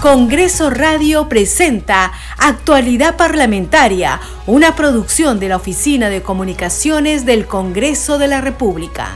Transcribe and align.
Congreso 0.00 0.70
Radio 0.70 1.28
presenta 1.28 2.10
Actualidad 2.38 3.18
Parlamentaria, 3.18 4.18
una 4.46 4.74
producción 4.74 5.38
de 5.38 5.50
la 5.50 5.56
Oficina 5.56 6.08
de 6.08 6.22
Comunicaciones 6.22 7.26
del 7.26 7.44
Congreso 7.44 8.16
de 8.16 8.26
la 8.26 8.40
República. 8.40 9.08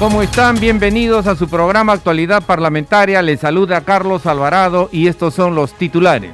¿Cómo 0.00 0.22
están? 0.22 0.58
Bienvenidos 0.58 1.28
a 1.28 1.36
su 1.36 1.48
programa 1.48 1.92
Actualidad 1.92 2.42
Parlamentaria. 2.42 3.22
Les 3.22 3.38
saluda 3.38 3.82
Carlos 3.82 4.26
Alvarado 4.26 4.88
y 4.90 5.06
estos 5.06 5.34
son 5.34 5.54
los 5.54 5.72
titulares. 5.74 6.32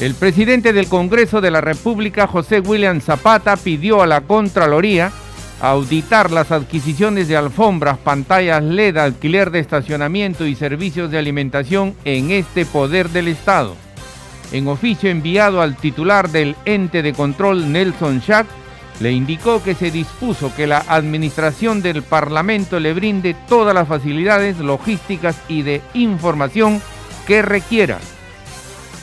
El 0.00 0.16
presidente 0.16 0.72
del 0.72 0.88
Congreso 0.88 1.40
de 1.40 1.52
la 1.52 1.60
República, 1.60 2.26
José 2.26 2.58
William 2.58 3.00
Zapata, 3.00 3.56
pidió 3.56 4.02
a 4.02 4.06
la 4.08 4.22
Contraloría 4.22 5.12
auditar 5.60 6.30
las 6.30 6.52
adquisiciones 6.52 7.28
de 7.28 7.36
alfombras, 7.36 7.98
pantallas 7.98 8.62
LED, 8.62 8.96
alquiler 8.98 9.50
de 9.50 9.60
estacionamiento 9.60 10.46
y 10.46 10.54
servicios 10.54 11.10
de 11.10 11.18
alimentación 11.18 11.94
en 12.04 12.30
este 12.30 12.66
poder 12.66 13.10
del 13.10 13.28
Estado. 13.28 13.74
En 14.52 14.68
oficio 14.68 15.10
enviado 15.10 15.60
al 15.60 15.76
titular 15.76 16.30
del 16.30 16.56
ente 16.64 17.02
de 17.02 17.12
control 17.12 17.72
Nelson 17.72 18.20
Schack, 18.20 18.46
le 19.00 19.12
indicó 19.12 19.62
que 19.62 19.74
se 19.74 19.90
dispuso 19.90 20.54
que 20.54 20.66
la 20.66 20.84
administración 20.88 21.82
del 21.82 22.02
Parlamento 22.02 22.80
le 22.80 22.94
brinde 22.94 23.34
todas 23.48 23.74
las 23.74 23.88
facilidades 23.88 24.58
logísticas 24.58 25.36
y 25.48 25.62
de 25.62 25.82
información 25.94 26.80
que 27.26 27.42
requiera. 27.42 27.98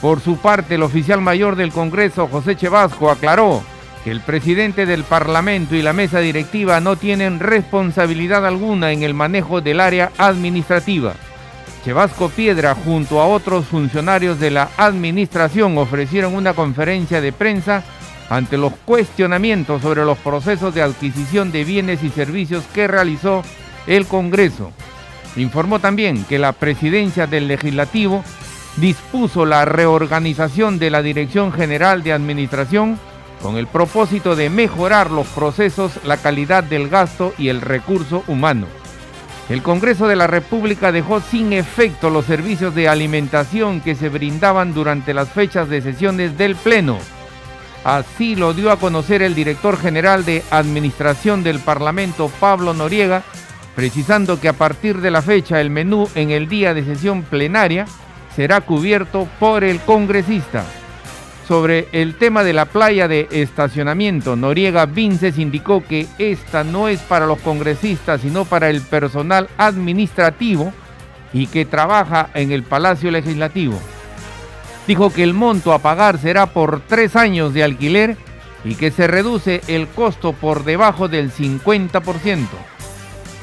Por 0.01 0.19
su 0.19 0.37
parte, 0.37 0.75
el 0.75 0.83
oficial 0.83 1.21
mayor 1.21 1.55
del 1.55 1.71
Congreso, 1.71 2.27
José 2.27 2.55
Chevasco, 2.55 3.11
aclaró 3.11 3.63
que 4.03 4.11
el 4.11 4.21
presidente 4.21 4.85
del 4.85 5.03
Parlamento 5.03 5.75
y 5.75 5.81
la 5.81 5.93
mesa 5.93 6.19
directiva 6.19 6.79
no 6.79 6.97
tienen 6.97 7.39
responsabilidad 7.39 8.45
alguna 8.45 8.91
en 8.91 9.03
el 9.03 9.13
manejo 9.13 9.61
del 9.61 9.79
área 9.79 10.11
administrativa. 10.17 11.13
Chevasco 11.85 12.29
Piedra 12.29 12.75
junto 12.75 13.21
a 13.21 13.27
otros 13.27 13.65
funcionarios 13.65 14.39
de 14.39 14.51
la 14.51 14.69
administración 14.77 15.77
ofrecieron 15.77 16.35
una 16.35 16.53
conferencia 16.53 17.21
de 17.21 17.31
prensa 17.31 17.83
ante 18.29 18.57
los 18.57 18.73
cuestionamientos 18.85 19.81
sobre 19.81 20.05
los 20.05 20.17
procesos 20.17 20.73
de 20.73 20.81
adquisición 20.81 21.51
de 21.51 21.63
bienes 21.63 22.03
y 22.03 22.09
servicios 22.09 22.63
que 22.73 22.87
realizó 22.87 23.43
el 23.85 24.05
Congreso. 24.05 24.71
Informó 25.35 25.79
también 25.79 26.23
que 26.25 26.39
la 26.39 26.53
presidencia 26.53 27.27
del 27.27 27.47
legislativo 27.47 28.23
dispuso 28.77 29.45
la 29.45 29.65
reorganización 29.65 30.79
de 30.79 30.89
la 30.89 31.01
Dirección 31.01 31.51
General 31.51 32.01
de 32.03 32.13
Administración 32.13 32.97
con 33.43 33.57
el 33.57 33.67
propósito 33.67 34.37
de 34.37 34.49
mejorar 34.49 35.11
los 35.11 35.27
procesos, 35.27 35.99
la 36.05 36.15
calidad 36.15 36.63
del 36.63 36.87
gasto 36.87 37.33
y 37.37 37.49
el 37.49 37.59
recurso 37.59 38.23
humano. 38.27 38.67
El 39.49 39.61
Congreso 39.61 40.07
de 40.07 40.15
la 40.15 40.27
República 40.27 40.93
dejó 40.93 41.19
sin 41.19 41.51
efecto 41.51 42.09
los 42.09 42.23
servicios 42.23 42.73
de 42.73 42.87
alimentación 42.87 43.81
que 43.81 43.95
se 43.95 44.07
brindaban 44.07 44.73
durante 44.73 45.13
las 45.13 45.29
fechas 45.29 45.67
de 45.67 45.81
sesiones 45.81 46.37
del 46.37 46.55
Pleno. 46.55 46.97
Así 47.83 48.37
lo 48.37 48.53
dio 48.53 48.71
a 48.71 48.77
conocer 48.79 49.21
el 49.21 49.35
director 49.35 49.77
general 49.77 50.23
de 50.23 50.41
Administración 50.49 51.43
del 51.43 51.59
Parlamento, 51.59 52.31
Pablo 52.39 52.73
Noriega, 52.73 53.23
precisando 53.75 54.39
que 54.39 54.47
a 54.47 54.53
partir 54.53 55.01
de 55.01 55.11
la 55.11 55.21
fecha 55.21 55.59
el 55.59 55.69
menú 55.69 56.07
en 56.15 56.31
el 56.31 56.47
día 56.47 56.73
de 56.73 56.85
sesión 56.85 57.23
plenaria 57.23 57.85
será 58.33 58.61
cubierto 58.61 59.27
por 59.37 59.65
el 59.65 59.81
congresista. 59.81 60.63
Sobre 61.47 61.89
el 61.91 62.15
tema 62.15 62.43
de 62.43 62.53
la 62.53 62.65
playa 62.65 63.09
de 63.09 63.27
estacionamiento, 63.31 64.37
Noriega 64.37 64.85
Vinces 64.85 65.37
indicó 65.37 65.83
que 65.83 66.07
esta 66.17 66.63
no 66.63 66.87
es 66.87 67.01
para 67.01 67.25
los 67.25 67.39
congresistas, 67.39 68.21
sino 68.21 68.45
para 68.45 68.69
el 68.69 68.81
personal 68.81 69.49
administrativo 69.57 70.71
y 71.33 71.47
que 71.47 71.65
trabaja 71.65 72.29
en 72.33 72.53
el 72.53 72.63
Palacio 72.63 73.11
Legislativo. 73.11 73.77
Dijo 74.87 75.11
que 75.11 75.23
el 75.23 75.33
monto 75.33 75.73
a 75.73 75.79
pagar 75.79 76.17
será 76.17 76.47
por 76.47 76.79
tres 76.81 77.15
años 77.17 77.53
de 77.53 77.63
alquiler 77.63 78.17
y 78.63 78.75
que 78.75 78.91
se 78.91 79.07
reduce 79.07 79.61
el 79.67 79.87
costo 79.87 80.31
por 80.31 80.63
debajo 80.63 81.09
del 81.09 81.31
50%. 81.31 82.47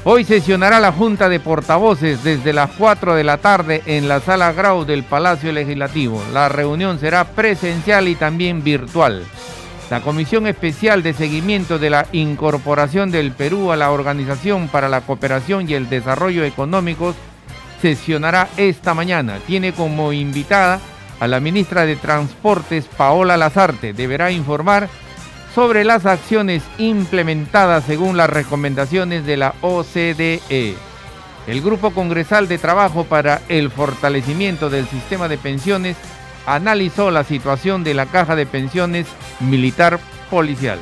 Hoy 0.02 0.24
sesionará 0.24 0.80
la 0.80 0.92
Junta 0.92 1.28
de 1.28 1.40
Portavoces 1.40 2.24
desde 2.24 2.54
las 2.54 2.70
4 2.70 3.16
de 3.16 3.22
la 3.22 3.36
tarde 3.36 3.82
en 3.84 4.08
la 4.08 4.20
Sala 4.20 4.50
Grau 4.52 4.86
del 4.86 5.02
Palacio 5.02 5.52
Legislativo. 5.52 6.22
La 6.32 6.48
reunión 6.48 6.98
será 6.98 7.24
presencial 7.24 8.08
y 8.08 8.14
también 8.14 8.64
virtual. 8.64 9.26
La 9.90 10.00
Comisión 10.00 10.46
Especial 10.46 11.02
de 11.02 11.12
Seguimiento 11.12 11.78
de 11.78 11.90
la 11.90 12.06
Incorporación 12.12 13.10
del 13.10 13.32
Perú 13.32 13.72
a 13.72 13.76
la 13.76 13.90
Organización 13.90 14.68
para 14.68 14.88
la 14.88 15.02
Cooperación 15.02 15.68
y 15.68 15.74
el 15.74 15.90
Desarrollo 15.90 16.44
Económicos 16.44 17.14
sesionará 17.82 18.48
esta 18.56 18.94
mañana. 18.94 19.38
Tiene 19.46 19.74
como 19.74 20.14
invitada 20.14 20.80
a 21.18 21.28
la 21.28 21.40
ministra 21.40 21.84
de 21.84 21.96
Transportes, 21.96 22.86
Paola 22.96 23.36
Lazarte. 23.36 23.92
Deberá 23.92 24.30
informar 24.30 24.88
sobre 25.54 25.84
las 25.84 26.06
acciones 26.06 26.62
implementadas 26.78 27.84
según 27.84 28.16
las 28.16 28.30
recomendaciones 28.30 29.26
de 29.26 29.36
la 29.36 29.54
OCDE. 29.60 30.74
El 31.46 31.62
Grupo 31.62 31.90
Congresal 31.90 32.48
de 32.48 32.58
Trabajo 32.58 33.04
para 33.04 33.40
el 33.48 33.70
Fortalecimiento 33.70 34.70
del 34.70 34.86
Sistema 34.86 35.28
de 35.28 35.38
Pensiones 35.38 35.96
analizó 36.46 37.10
la 37.10 37.24
situación 37.24 37.84
de 37.84 37.94
la 37.94 38.06
caja 38.06 38.36
de 38.36 38.46
pensiones 38.46 39.06
militar 39.40 39.98
policial. 40.30 40.78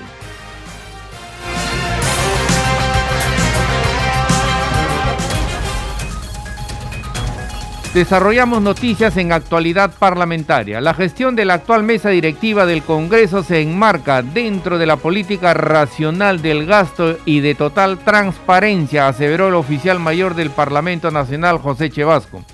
Desarrollamos 7.98 8.62
noticias 8.62 9.16
en 9.16 9.32
actualidad 9.32 9.90
parlamentaria. 9.98 10.80
La 10.80 10.94
gestión 10.94 11.34
de 11.34 11.44
la 11.44 11.54
actual 11.54 11.82
mesa 11.82 12.10
directiva 12.10 12.64
del 12.64 12.84
Congreso 12.84 13.42
se 13.42 13.60
enmarca 13.60 14.22
dentro 14.22 14.78
de 14.78 14.86
la 14.86 14.98
política 14.98 15.52
racional 15.52 16.40
del 16.40 16.64
gasto 16.64 17.18
y 17.24 17.40
de 17.40 17.56
total 17.56 17.98
transparencia, 17.98 19.08
aseveró 19.08 19.48
el 19.48 19.54
oficial 19.54 19.98
mayor 19.98 20.36
del 20.36 20.50
Parlamento 20.50 21.10
Nacional, 21.10 21.58
José 21.58 21.90
Chevasco. 21.90 22.44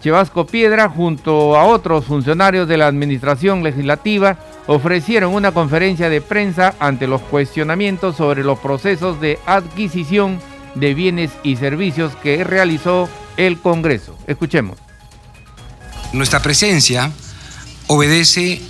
Chevasco 0.00 0.48
Piedra, 0.48 0.88
junto 0.88 1.56
a 1.56 1.64
otros 1.64 2.06
funcionarios 2.06 2.66
de 2.66 2.78
la 2.78 2.88
Administración 2.88 3.62
Legislativa, 3.62 4.36
ofrecieron 4.66 5.32
una 5.32 5.52
conferencia 5.52 6.08
de 6.08 6.20
prensa 6.20 6.74
ante 6.80 7.06
los 7.06 7.20
cuestionamientos 7.20 8.16
sobre 8.16 8.42
los 8.42 8.58
procesos 8.58 9.20
de 9.20 9.38
adquisición 9.46 10.40
de 10.74 10.92
bienes 10.94 11.30
y 11.44 11.54
servicios 11.54 12.16
que 12.16 12.42
realizó 12.42 13.08
el 13.36 13.58
Congreso. 13.58 14.18
Escuchemos. 14.26 14.78
Nuestra 16.12 16.42
presencia 16.42 17.10
obedece 17.86 18.60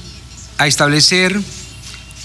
a 0.59 0.67
establecer 0.67 1.41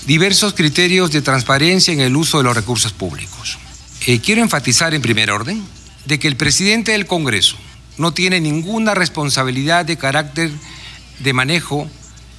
diversos 0.05 0.53
criterios 0.53 1.11
de 1.11 1.21
transparencia 1.21 1.93
en 1.93 1.99
el 1.99 2.15
uso 2.15 2.37
de 2.37 2.43
los 2.43 2.55
recursos 2.55 2.93
públicos. 2.93 3.57
Eh, 4.05 4.21
quiero 4.21 4.41
enfatizar 4.41 4.93
en 4.93 5.01
primer 5.01 5.31
orden 5.31 5.63
de 6.05 6.19
que 6.19 6.27
el 6.27 6.37
presidente 6.37 6.93
del 6.93 7.05
Congreso 7.05 7.57
no 7.97 8.13
tiene 8.13 8.39
ninguna 8.39 8.93
responsabilidad 8.93 9.85
de 9.85 9.97
carácter 9.97 10.51
de 11.19 11.33
manejo 11.33 11.89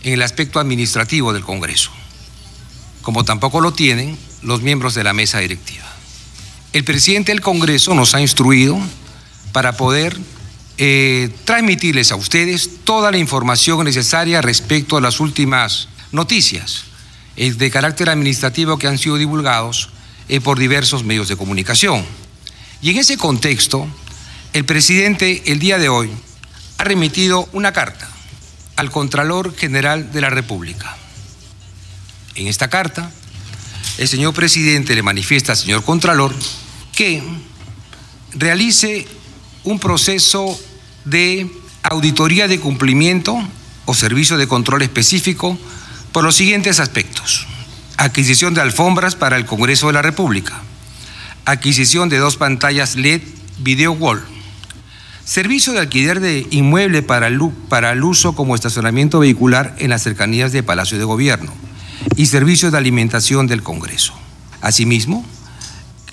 en 0.02 0.14
el 0.14 0.22
aspecto 0.22 0.60
administrativo 0.60 1.32
del 1.32 1.42
Congreso, 1.42 1.90
como 3.02 3.24
tampoco 3.24 3.60
lo 3.60 3.72
tienen 3.72 4.16
los 4.42 4.62
miembros 4.62 4.94
de 4.94 5.04
la 5.04 5.12
mesa 5.12 5.40
directiva. 5.40 5.84
El 6.72 6.84
presidente 6.84 7.32
del 7.32 7.40
Congreso 7.40 7.94
nos 7.94 8.14
ha 8.14 8.20
instruido 8.20 8.78
para 9.52 9.76
poder 9.76 10.16
eh, 10.78 11.30
transmitirles 11.44 12.12
a 12.12 12.16
ustedes 12.16 12.84
toda 12.84 13.10
la 13.10 13.18
información 13.18 13.84
necesaria 13.84 14.40
respecto 14.40 14.96
a 14.96 15.00
las 15.00 15.18
últimas 15.18 15.88
noticias 16.12 16.84
eh, 17.36 17.52
de 17.52 17.70
carácter 17.70 18.10
administrativo 18.10 18.78
que 18.78 18.86
han 18.86 18.98
sido 18.98 19.16
divulgados 19.16 19.90
eh, 20.28 20.40
por 20.40 20.58
diversos 20.58 21.04
medios 21.04 21.28
de 21.28 21.36
comunicación. 21.36 22.04
Y 22.80 22.90
en 22.90 22.98
ese 22.98 23.16
contexto, 23.16 23.88
el 24.52 24.64
presidente 24.64 25.42
el 25.46 25.58
día 25.58 25.78
de 25.78 25.88
hoy 25.88 26.10
ha 26.78 26.84
remitido 26.84 27.48
una 27.52 27.72
carta 27.72 28.08
al 28.76 28.92
Contralor 28.92 29.56
General 29.56 30.12
de 30.12 30.20
la 30.20 30.30
República. 30.30 30.96
En 32.36 32.46
esta 32.46 32.70
carta, 32.70 33.10
el 33.98 34.06
señor 34.06 34.32
presidente 34.32 34.94
le 34.94 35.02
manifiesta 35.02 35.52
al 35.52 35.58
señor 35.58 35.82
Contralor 35.82 36.32
que 36.92 37.20
realice 38.34 39.08
un 39.64 39.78
proceso 39.78 40.58
de 41.04 41.50
auditoría 41.82 42.48
de 42.48 42.60
cumplimiento 42.60 43.36
o 43.86 43.94
servicio 43.94 44.36
de 44.36 44.46
control 44.46 44.82
específico 44.82 45.58
por 46.12 46.24
los 46.24 46.36
siguientes 46.36 46.80
aspectos. 46.80 47.46
Adquisición 47.96 48.54
de 48.54 48.60
alfombras 48.60 49.16
para 49.16 49.36
el 49.36 49.46
Congreso 49.46 49.88
de 49.88 49.94
la 49.94 50.02
República. 50.02 50.60
Adquisición 51.44 52.08
de 52.08 52.18
dos 52.18 52.36
pantallas 52.36 52.96
LED 52.96 53.22
Video 53.58 53.92
Wall. 53.92 54.22
Servicio 55.24 55.72
de 55.72 55.80
alquiler 55.80 56.20
de 56.20 56.46
inmueble 56.50 57.02
para 57.02 57.26
el, 57.26 57.40
para 57.68 57.92
el 57.92 58.04
uso 58.04 58.34
como 58.34 58.54
estacionamiento 58.54 59.18
vehicular 59.18 59.74
en 59.78 59.90
las 59.90 60.02
cercanías 60.02 60.52
del 60.52 60.64
Palacio 60.64 60.98
de 60.98 61.04
Gobierno. 61.04 61.52
Y 62.16 62.26
servicio 62.26 62.70
de 62.70 62.78
alimentación 62.78 63.46
del 63.46 63.62
Congreso. 63.62 64.14
Asimismo, 64.60 65.24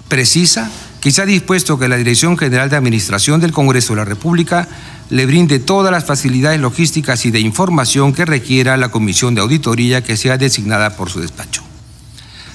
precisa 0.07 0.69
que 1.13 1.25
dispuesto 1.27 1.77
que 1.77 1.87
la 1.87 1.97
Dirección 1.97 2.35
General 2.35 2.67
de 2.67 2.77
Administración 2.77 3.39
del 3.39 3.51
Congreso 3.51 3.93
de 3.93 3.97
la 3.97 4.05
República 4.05 4.67
le 5.11 5.27
brinde 5.27 5.59
todas 5.59 5.91
las 5.91 6.05
facilidades 6.05 6.59
logísticas 6.59 7.27
y 7.27 7.31
de 7.31 7.39
información 7.39 8.11
que 8.11 8.25
requiera 8.25 8.75
la 8.75 8.89
comisión 8.89 9.35
de 9.35 9.41
auditoría 9.41 10.03
que 10.03 10.17
sea 10.17 10.39
designada 10.39 10.95
por 10.97 11.11
su 11.11 11.19
despacho. 11.19 11.61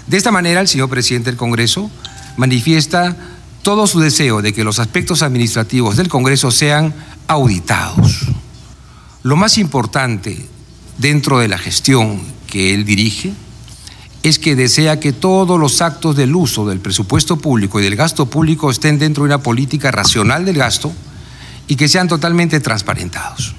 De 0.08 0.16
esta 0.16 0.32
manera, 0.32 0.60
el 0.60 0.66
señor 0.66 0.90
presidente 0.90 1.30
del 1.30 1.36
Congreso 1.36 1.92
manifiesta 2.36 3.16
todo 3.62 3.86
su 3.86 4.00
deseo 4.00 4.42
de 4.42 4.52
que 4.52 4.64
los 4.64 4.80
aspectos 4.80 5.22
administrativos 5.22 5.96
del 5.96 6.08
Congreso 6.08 6.50
sean 6.50 6.92
auditados. 7.28 8.26
Lo 9.22 9.36
más 9.36 9.58
importante 9.58 10.44
dentro 10.98 11.38
de 11.38 11.46
la 11.46 11.56
gestión 11.56 12.20
que 12.48 12.74
él 12.74 12.84
dirige 12.84 13.32
es 14.22 14.38
que 14.38 14.54
desea 14.54 15.00
que 15.00 15.12
todos 15.12 15.58
los 15.58 15.80
actos 15.80 16.16
del 16.16 16.34
uso 16.34 16.66
del 16.66 16.80
presupuesto 16.80 17.36
público 17.36 17.80
y 17.80 17.84
del 17.84 17.96
gasto 17.96 18.26
público 18.26 18.70
estén 18.70 18.98
dentro 18.98 19.24
de 19.24 19.28
una 19.28 19.42
política 19.42 19.90
racional 19.90 20.44
del 20.44 20.58
gasto 20.58 20.92
y 21.66 21.76
que 21.76 21.88
sean 21.88 22.08
totalmente 22.08 22.60
transparentados. 22.60 23.54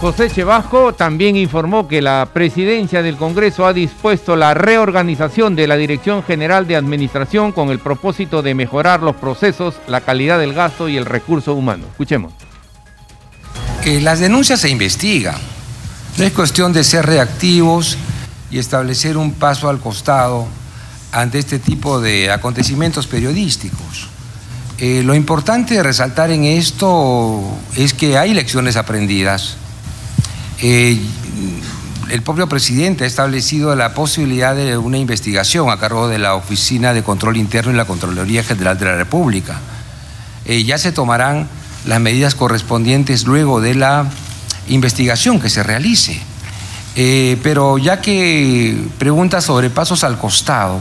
José 0.00 0.30
Chevasco 0.30 0.94
también 0.94 1.34
informó 1.36 1.88
que 1.88 2.00
la 2.00 2.28
presidencia 2.32 3.02
del 3.02 3.16
Congreso 3.16 3.66
ha 3.66 3.72
dispuesto 3.72 4.36
la 4.36 4.54
reorganización 4.54 5.56
de 5.56 5.66
la 5.66 5.76
Dirección 5.76 6.22
General 6.22 6.68
de 6.68 6.76
Administración 6.76 7.50
con 7.50 7.70
el 7.70 7.80
propósito 7.80 8.42
de 8.42 8.54
mejorar 8.54 9.02
los 9.02 9.16
procesos, 9.16 9.74
la 9.88 10.00
calidad 10.02 10.38
del 10.38 10.54
gasto 10.54 10.88
y 10.88 10.96
el 10.96 11.04
recurso 11.04 11.54
humano. 11.54 11.84
Escuchemos. 11.90 12.32
Que 13.82 14.00
las 14.00 14.20
denuncias 14.20 14.60
se 14.60 14.68
investigan. 14.68 15.57
No 16.18 16.24
es 16.24 16.32
cuestión 16.32 16.72
de 16.72 16.84
ser 16.84 17.06
reactivos 17.06 17.96
y 18.50 18.58
establecer 18.58 19.16
un 19.16 19.32
paso 19.32 19.68
al 19.68 19.78
costado 19.78 20.46
ante 21.12 21.38
este 21.38 21.58
tipo 21.58 22.00
de 22.00 22.30
acontecimientos 22.30 23.06
periodísticos. 23.06 24.08
Eh, 24.78 25.02
lo 25.04 25.14
importante 25.14 25.74
de 25.74 25.82
resaltar 25.82 26.30
en 26.30 26.44
esto 26.44 27.42
es 27.76 27.94
que 27.94 28.18
hay 28.18 28.34
lecciones 28.34 28.76
aprendidas 28.76 29.56
eh, 30.60 31.00
el 32.10 32.22
propio 32.22 32.48
presidente 32.48 33.04
ha 33.04 33.06
establecido 33.06 33.76
la 33.76 33.94
posibilidad 33.94 34.56
de 34.56 34.76
una 34.76 34.98
investigación 34.98 35.70
a 35.70 35.78
cargo 35.78 36.08
de 36.08 36.18
la 36.18 36.34
Oficina 36.34 36.94
de 36.94 37.02
Control 37.02 37.36
Interno 37.36 37.70
y 37.70 37.76
la 37.76 37.84
Contraloría 37.84 38.42
General 38.42 38.78
de 38.78 38.86
la 38.86 38.96
República. 38.96 39.60
Eh, 40.46 40.64
ya 40.64 40.78
se 40.78 40.90
tomarán 40.90 41.48
las 41.86 42.00
medidas 42.00 42.34
correspondientes 42.34 43.24
luego 43.24 43.60
de 43.60 43.74
la 43.74 44.06
investigación 44.68 45.40
que 45.40 45.50
se 45.50 45.62
realice. 45.62 46.20
Eh, 46.96 47.38
pero 47.42 47.78
ya 47.78 48.00
que 48.00 48.76
pregunta 48.98 49.40
sobre 49.40 49.70
pasos 49.70 50.04
al 50.04 50.18
costado, 50.18 50.80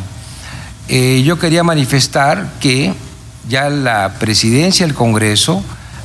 yo 0.90 1.38
quería 1.38 1.64
manifestar 1.64 2.54
que 2.62 2.94
ya 3.50 3.70
la 3.70 4.14
presidencia 4.20 4.86
del 4.86 4.96
Congreso 4.96 5.62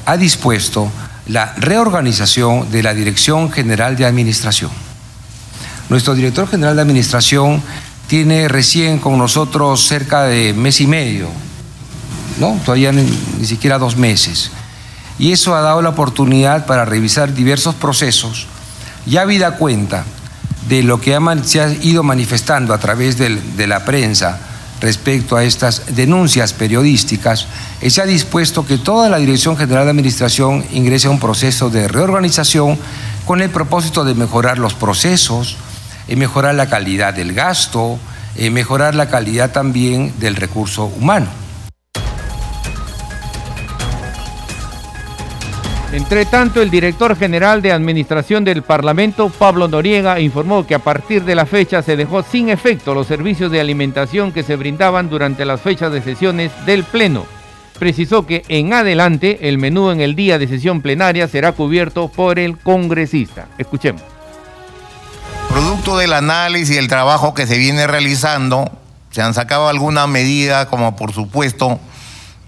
ha 0.06 0.17
dispuesto 0.17 0.90
la 1.26 1.55
reorganización 1.56 2.70
de 2.70 2.82
la 2.82 2.94
Dirección 2.94 3.50
General 3.50 3.96
de 3.96 4.06
Administración. 4.06 4.70
Nuestro 5.88 6.14
director 6.14 6.49
general 6.49 6.76
de 6.76 6.82
Administración 6.82 7.62
tiene 8.08 8.49
recién 8.49 8.99
con 8.99 9.19
nosotros 9.19 9.87
cerca 9.87 10.25
de 10.25 10.52
mes 10.52 10.81
y 10.81 10.87
medio, 10.87 11.29
¿no? 12.38 12.58
Todavía 12.64 12.93
ni, 12.93 13.06
siquiera 13.44 13.79
dos 13.79 13.96
meses. 13.96 14.50
Y 15.19 15.32
eso 15.32 15.55
ha 15.55 15.61
dado 15.61 15.82
la 15.82 15.91
oportunidad 15.91 16.67
para 16.67 16.85
revisar 16.85 17.35
diversos 17.35 17.75
procesos, 17.75 18.47
ya 19.06 19.23
habida 19.23 19.56
cuenta 19.56 20.05
de 20.69 20.82
lo 20.82 21.00
que 21.00 21.19
se 21.44 21.61
ha 21.61 21.73
ido 21.73 22.03
manifestando 22.03 22.73
a 22.73 22.79
través 22.79 23.19
de 23.19 23.67
la 23.67 23.85
prensa 23.85 24.41
respecto 24.82 25.37
a 25.37 25.44
estas 25.44 25.94
denuncias 25.94 26.53
periodísticas, 26.53 27.47
se 27.87 28.03
ha 28.03 28.05
dispuesto 28.05 28.67
que 28.67 28.79
toda 28.79 29.09
la 29.09 29.19
Dirección 29.19 29.56
General 29.56 29.85
de 29.85 29.91
Administración 29.91 30.64
ingrese 30.73 31.06
a 31.06 31.11
un 31.11 31.20
proceso 31.20 31.70
de 31.70 31.87
reorganización 31.87 32.76
con 33.25 33.41
el 33.41 33.50
propósito 33.50 34.05
de 34.05 34.15
mejorar 34.15 34.58
los 34.58 34.75
procesos, 34.75 35.56
y 36.08 36.17
mejorar 36.17 36.56
la 36.56 36.69
calidad 36.69 37.15
del 37.15 37.32
gasto, 37.32 37.97
y 38.37 38.50
mejorar 38.50 38.97
la 38.97 39.08
calidad 39.08 39.53
también 39.53 40.12
del 40.19 40.35
recurso 40.35 40.87
humano. 40.87 41.29
Entre 45.93 46.25
tanto, 46.25 46.62
el 46.62 46.71
director 46.71 47.15
general 47.19 47.61
de 47.61 47.71
Administración 47.71 48.44
del 48.44 48.62
Parlamento, 48.62 49.29
Pablo 49.29 49.69
Noriega, 49.69 50.21
informó 50.21 50.67
que 50.67 50.75
a 50.75 50.79
partir 50.79 51.23
de 51.25 51.35
la 51.35 51.44
fecha 51.44 51.83
se 51.83 51.97
dejó 51.97 52.23
sin 52.23 52.49
efecto 52.49 52.94
los 52.94 53.06
servicios 53.06 53.53
de 53.53 53.61
alimentación 53.61 54.33
que 54.33 54.43
se 54.43 54.56
brindaban 54.56 55.11
durante 55.11 55.44
las 55.44 55.61
fechas 55.61 55.93
de 55.93 56.00
sesiones 56.00 56.50
del 56.65 56.85
Pleno. 56.85 57.27
Precisó 57.79 58.25
que 58.25 58.43
en 58.49 58.73
adelante 58.73 59.50
el 59.50 59.59
menú 59.59 59.91
en 59.91 60.00
el 60.00 60.15
día 60.15 60.39
de 60.39 60.49
sesión 60.49 60.81
plenaria 60.81 61.29
será 61.29 61.53
cubierto 61.53 62.09
por 62.09 62.39
el 62.39 62.56
congresista. 62.56 63.49
Escuchemos. 63.59 64.00
Producto 65.50 65.99
del 65.99 66.15
análisis 66.15 66.75
y 66.75 66.79
el 66.79 66.89
trabajo 66.89 67.35
que 67.35 67.47
se 67.47 67.59
viene 67.59 67.87
realizando, 67.87 68.71
se 69.11 69.21
han 69.21 69.35
sacado 69.35 69.69
algunas 69.69 70.09
medidas, 70.09 70.69
como 70.69 70.97
por 70.97 71.12
supuesto, 71.12 71.79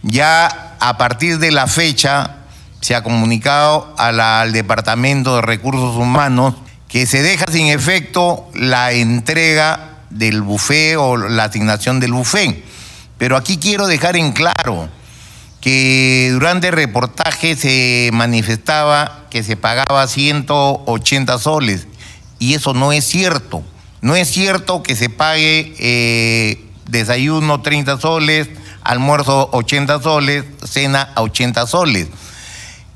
ya 0.03 0.77
a 0.81 0.97
partir 0.97 1.39
de 1.39 1.51
la 1.51 1.67
fecha 1.67 2.39
se 2.85 2.95
ha 2.95 3.03
comunicado 3.03 3.95
al 3.97 4.53
Departamento 4.53 5.37
de 5.37 5.41
Recursos 5.41 5.97
Humanos 5.97 6.55
que 6.87 7.07
se 7.07 7.23
deja 7.23 7.47
sin 7.51 7.69
efecto 7.69 8.47
la 8.53 8.93
entrega 8.93 10.01
del 10.11 10.43
buffet 10.43 10.99
o 10.99 11.17
la 11.17 11.45
asignación 11.45 11.99
del 11.99 12.13
buffet. 12.13 12.63
Pero 13.17 13.39
aquí 13.39 13.57
quiero 13.57 13.87
dejar 13.87 14.19
en 14.19 14.33
claro 14.33 14.91
que 15.63 16.29
durante 16.33 16.69
el 16.69 16.75
reportaje 16.75 17.57
se 17.57 18.11
manifestaba 18.13 19.29
que 19.31 19.43
se 19.43 19.57
pagaba 19.57 20.07
180 20.07 21.39
soles 21.39 21.87
y 22.39 22.53
eso 22.53 22.75
no 22.75 22.93
es 22.93 23.07
cierto. 23.07 23.63
No 24.03 24.15
es 24.15 24.31
cierto 24.31 24.83
que 24.83 24.95
se 24.95 25.09
pague 25.09 25.75
eh, 25.79 26.63
desayuno 26.87 27.63
30 27.63 27.99
soles, 27.99 28.51
almuerzo 28.83 29.49
80 29.53 30.03
soles, 30.03 30.45
cena 30.63 31.09
a 31.15 31.23
80 31.23 31.67
soles. 31.67 32.09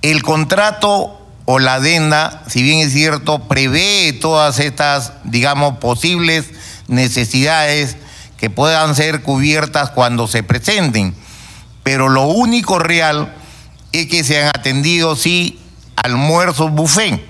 El 0.03 0.23
contrato 0.23 1.21
o 1.45 1.59
la 1.59 1.75
adenda, 1.75 2.43
si 2.47 2.63
bien 2.63 2.81
es 2.81 2.93
cierto, 2.93 3.41
prevé 3.41 4.13
todas 4.13 4.59
estas, 4.59 5.13
digamos, 5.25 5.79
posibles 5.79 6.47
necesidades 6.89 7.97
que 8.37 8.51
puedan 8.51 8.95
ser 8.95 9.23
cubiertas 9.23 9.91
cuando 9.91 10.29
se 10.29 10.43
presenten. 10.43 11.15
Pero 11.83 12.09
lo 12.09 12.27
único 12.27 12.79
real 12.79 13.35
es 13.93 14.07
que 14.07 14.25
se 14.25 14.43
han 14.43 14.49
atendido, 14.49 15.17
sí, 15.17 15.59
almuerzos 15.97 16.71
buffet 16.71 17.27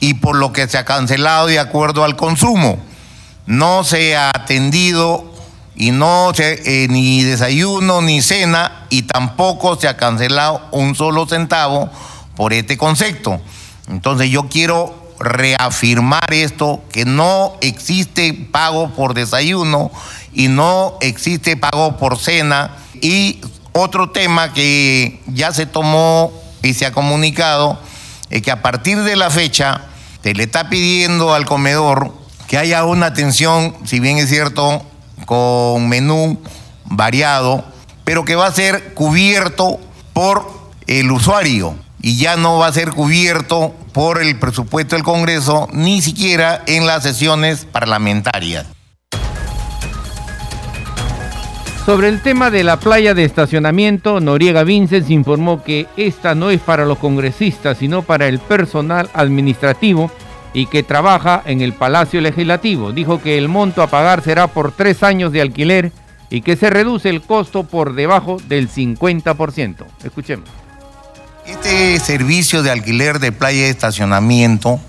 y 0.00 0.14
por 0.14 0.36
lo 0.36 0.52
que 0.52 0.68
se 0.68 0.78
ha 0.78 0.84
cancelado 0.84 1.46
de 1.46 1.58
acuerdo 1.58 2.04
al 2.04 2.16
consumo. 2.16 2.78
No 3.46 3.82
se 3.82 4.16
ha 4.16 4.30
atendido 4.30 5.27
y 5.80 5.92
no 5.92 6.32
se, 6.34 6.84
eh, 6.84 6.88
ni 6.88 7.22
desayuno 7.22 8.02
ni 8.02 8.20
cena 8.20 8.86
y 8.90 9.02
tampoco 9.02 9.78
se 9.80 9.86
ha 9.86 9.96
cancelado 9.96 10.60
un 10.72 10.96
solo 10.96 11.24
centavo 11.26 11.88
por 12.34 12.52
este 12.52 12.76
concepto. 12.76 13.40
Entonces 13.88 14.28
yo 14.28 14.48
quiero 14.48 15.14
reafirmar 15.20 16.34
esto, 16.34 16.82
que 16.90 17.04
no 17.04 17.52
existe 17.60 18.34
pago 18.34 18.90
por 18.90 19.14
desayuno 19.14 19.92
y 20.32 20.48
no 20.48 20.98
existe 21.00 21.56
pago 21.56 21.96
por 21.96 22.18
cena. 22.18 22.76
Y 23.00 23.40
otro 23.72 24.10
tema 24.10 24.52
que 24.52 25.20
ya 25.28 25.52
se 25.52 25.66
tomó 25.66 26.32
y 26.60 26.74
se 26.74 26.86
ha 26.86 26.92
comunicado 26.92 27.78
es 28.30 28.42
que 28.42 28.50
a 28.50 28.62
partir 28.62 29.04
de 29.04 29.14
la 29.14 29.30
fecha 29.30 29.82
se 30.24 30.34
le 30.34 30.42
está 30.42 30.68
pidiendo 30.68 31.34
al 31.34 31.46
comedor 31.46 32.12
que 32.48 32.58
haya 32.58 32.84
una 32.84 33.06
atención, 33.06 33.76
si 33.84 34.00
bien 34.00 34.18
es 34.18 34.28
cierto, 34.28 34.84
con 35.28 35.90
menú 35.90 36.38
variado, 36.86 37.62
pero 38.04 38.24
que 38.24 38.34
va 38.34 38.46
a 38.46 38.52
ser 38.52 38.94
cubierto 38.94 39.78
por 40.14 40.50
el 40.86 41.12
usuario 41.12 41.74
y 42.00 42.16
ya 42.16 42.38
no 42.38 42.56
va 42.56 42.68
a 42.68 42.72
ser 42.72 42.92
cubierto 42.92 43.74
por 43.92 44.22
el 44.22 44.38
presupuesto 44.38 44.96
del 44.96 45.04
Congreso, 45.04 45.68
ni 45.70 46.00
siquiera 46.00 46.62
en 46.66 46.86
las 46.86 47.02
sesiones 47.02 47.66
parlamentarias. 47.66 48.64
Sobre 51.84 52.08
el 52.08 52.22
tema 52.22 52.50
de 52.50 52.64
la 52.64 52.78
playa 52.78 53.12
de 53.12 53.24
estacionamiento, 53.24 54.20
Noriega 54.20 54.64
Vinces 54.64 55.10
informó 55.10 55.62
que 55.62 55.88
esta 55.98 56.34
no 56.34 56.48
es 56.48 56.60
para 56.62 56.86
los 56.86 56.96
congresistas, 56.96 57.76
sino 57.76 58.00
para 58.00 58.28
el 58.28 58.38
personal 58.38 59.10
administrativo 59.12 60.10
y 60.52 60.66
que 60.66 60.82
trabaja 60.82 61.42
en 61.44 61.60
el 61.60 61.72
Palacio 61.72 62.20
Legislativo. 62.20 62.92
Dijo 62.92 63.20
que 63.20 63.38
el 63.38 63.48
monto 63.48 63.82
a 63.82 63.88
pagar 63.88 64.22
será 64.22 64.46
por 64.46 64.72
tres 64.72 65.02
años 65.02 65.32
de 65.32 65.40
alquiler 65.40 65.92
y 66.30 66.42
que 66.42 66.56
se 66.56 66.70
reduce 66.70 67.08
el 67.08 67.22
costo 67.22 67.64
por 67.64 67.94
debajo 67.94 68.38
del 68.48 68.70
50%. 68.70 69.84
Escuchemos. 70.04 70.48
Este 71.46 71.98
servicio 72.00 72.62
de 72.62 72.70
alquiler 72.70 73.20
de 73.20 73.32
playa 73.32 73.62
de 73.62 73.70
estacionamiento 73.70 74.80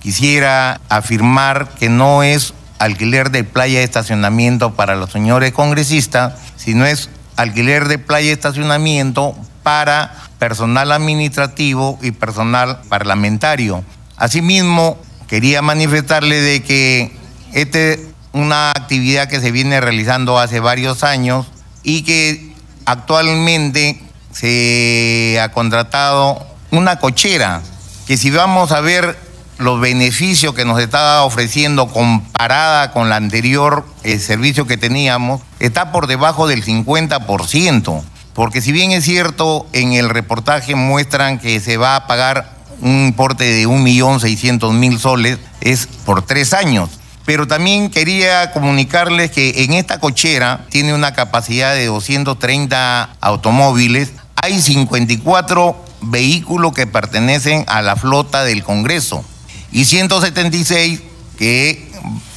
quisiera 0.00 0.80
afirmar 0.88 1.70
que 1.78 1.88
no 1.88 2.22
es 2.22 2.54
alquiler 2.78 3.30
de 3.30 3.42
playa 3.42 3.78
de 3.78 3.84
estacionamiento 3.84 4.74
para 4.74 4.94
los 4.94 5.10
señores 5.10 5.52
congresistas, 5.52 6.34
sino 6.56 6.86
es 6.86 7.10
alquiler 7.36 7.88
de 7.88 7.98
playa 7.98 8.28
de 8.28 8.34
estacionamiento 8.34 9.34
para 9.62 10.14
personal 10.38 10.92
administrativo 10.92 11.98
y 12.02 12.12
personal 12.12 12.80
parlamentario. 12.88 13.82
Asimismo, 14.16 14.98
quería 15.26 15.62
manifestarle 15.62 16.40
de 16.40 16.62
que 16.62 17.16
esta 17.52 17.78
es 17.78 18.00
una 18.32 18.70
actividad 18.70 19.28
que 19.28 19.40
se 19.40 19.50
viene 19.50 19.80
realizando 19.80 20.38
hace 20.38 20.60
varios 20.60 21.04
años 21.04 21.46
y 21.82 22.02
que 22.02 22.52
actualmente 22.84 24.00
se 24.32 25.38
ha 25.40 25.50
contratado 25.52 26.44
una 26.70 26.98
cochera 26.98 27.62
que 28.06 28.16
si 28.16 28.30
vamos 28.30 28.72
a 28.72 28.80
ver 28.80 29.16
los 29.58 29.80
beneficios 29.80 30.54
que 30.54 30.64
nos 30.64 30.80
está 30.80 31.22
ofreciendo 31.22 31.88
comparada 31.88 32.90
con 32.90 33.08
la 33.08 33.16
anterior 33.16 33.86
eh, 34.02 34.18
servicio 34.18 34.66
que 34.66 34.76
teníamos, 34.76 35.40
está 35.60 35.92
por 35.92 36.06
debajo 36.06 36.48
del 36.48 36.64
50%. 36.64 38.02
Porque 38.34 38.60
si 38.60 38.72
bien 38.72 38.90
es 38.90 39.04
cierto, 39.04 39.66
en 39.72 39.92
el 39.92 40.10
reportaje 40.10 40.74
muestran 40.74 41.38
que 41.38 41.60
se 41.60 41.76
va 41.76 41.94
a 41.94 42.06
pagar 42.08 42.53
un 42.80 43.06
importe 43.06 43.44
de 43.44 43.66
1.600.000 43.66 44.98
soles, 44.98 45.38
es 45.60 45.86
por 46.04 46.22
tres 46.22 46.52
años. 46.52 46.90
Pero 47.24 47.46
también 47.46 47.90
quería 47.90 48.52
comunicarles 48.52 49.30
que 49.30 49.64
en 49.64 49.72
esta 49.72 49.98
cochera 49.98 50.66
tiene 50.68 50.92
una 50.92 51.14
capacidad 51.14 51.74
de 51.74 51.86
230 51.86 53.16
automóviles, 53.20 54.12
hay 54.36 54.60
54 54.60 55.84
vehículos 56.02 56.74
que 56.74 56.86
pertenecen 56.86 57.64
a 57.66 57.80
la 57.80 57.96
flota 57.96 58.44
del 58.44 58.62
Congreso 58.62 59.24
y 59.72 59.86
176 59.86 61.00
que 61.38 61.90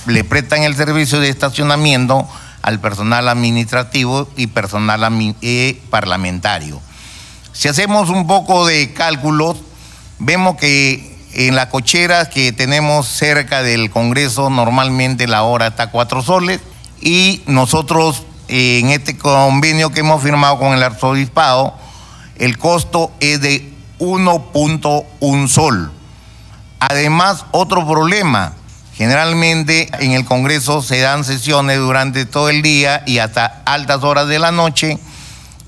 le 0.05 0.23
prestan 0.23 0.63
el 0.63 0.75
servicio 0.75 1.19
de 1.19 1.29
estacionamiento 1.29 2.27
al 2.61 2.79
personal 2.79 3.27
administrativo 3.27 4.29
y 4.35 4.47
personal 4.47 5.35
eh, 5.41 5.81
parlamentario. 5.89 6.81
Si 7.53 7.67
hacemos 7.67 8.09
un 8.09 8.27
poco 8.27 8.65
de 8.67 8.93
cálculos, 8.93 9.57
vemos 10.19 10.57
que 10.57 11.17
en 11.33 11.55
las 11.55 11.67
cocheras 11.67 12.29
que 12.29 12.51
tenemos 12.51 13.07
cerca 13.07 13.61
del 13.61 13.91
Congreso 13.91 14.49
normalmente 14.49 15.27
la 15.27 15.43
hora 15.43 15.67
está 15.67 15.91
cuatro 15.91 16.21
soles 16.21 16.59
y 17.01 17.43
nosotros 17.45 18.23
eh, 18.47 18.79
en 18.79 18.89
este 18.89 19.17
convenio 19.17 19.91
que 19.91 19.99
hemos 19.99 20.23
firmado 20.23 20.57
con 20.57 20.73
el 20.73 20.81
arzobispado, 20.81 21.75
el 22.37 22.57
costo 22.57 23.11
es 23.19 23.41
de 23.41 23.73
1.1 23.99 25.47
sol. 25.47 25.91
Además, 26.79 27.45
otro 27.51 27.85
problema, 27.87 28.53
generalmente 28.95 29.89
en 29.99 30.11
el 30.11 30.25
Congreso 30.25 30.81
se 30.81 30.99
dan 30.99 31.23
sesiones 31.23 31.77
durante 31.79 32.25
todo 32.25 32.49
el 32.49 32.61
día 32.61 33.03
y 33.05 33.17
hasta 33.17 33.63
altas 33.65 34.03
horas 34.03 34.27
de 34.27 34.39
la 34.39 34.51
noche 34.51 34.97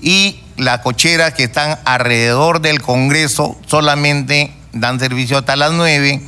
y 0.00 0.40
las 0.60 0.80
cocheras 0.80 1.32
que 1.32 1.44
están 1.44 1.78
alrededor 1.84 2.60
del 2.60 2.82
Congreso 2.82 3.56
solamente 3.66 4.52
dan 4.72 5.00
servicio 5.00 5.38
hasta 5.38 5.56
las 5.56 5.72
9 5.72 6.22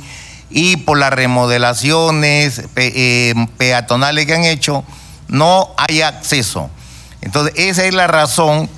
y 0.49 0.77
por 0.77 0.97
las 0.97 1.13
remodelaciones 1.13 2.63
eh, 2.75 3.33
peatonales 3.57 4.25
que 4.25 4.33
han 4.33 4.43
hecho 4.43 4.83
no 5.27 5.69
hay 5.77 6.01
acceso. 6.01 6.69
Entonces, 7.21 7.53
esa 7.57 7.85
es 7.85 7.93
la 7.93 8.07
razón 8.07 8.69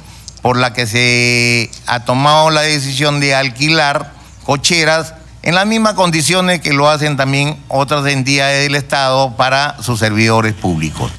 por 0.41 0.57
la 0.57 0.73
que 0.73 0.85
se 0.87 1.71
ha 1.87 2.05
tomado 2.05 2.49
la 2.51 2.61
decisión 2.61 3.19
de 3.19 3.33
alquilar 3.33 4.11
cocheras 4.45 5.13
en 5.41 5.55
las 5.55 5.65
mismas 5.65 5.93
condiciones 5.93 6.59
que 6.59 6.73
lo 6.73 6.89
hacen 6.89 7.17
también 7.17 7.57
otras 7.67 8.05
entidades 8.07 8.63
del 8.63 8.75
Estado 8.75 9.35
para 9.37 9.81
sus 9.81 9.99
servidores 9.99 10.53
públicos. 10.53 11.11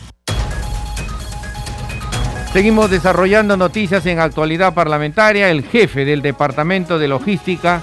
Seguimos 2.56 2.88
desarrollando 2.88 3.58
noticias 3.58 4.06
en 4.06 4.18
actualidad 4.18 4.72
parlamentaria. 4.72 5.50
El 5.50 5.62
jefe 5.62 6.06
del 6.06 6.22
Departamento 6.22 6.98
de 6.98 7.06
Logística 7.06 7.82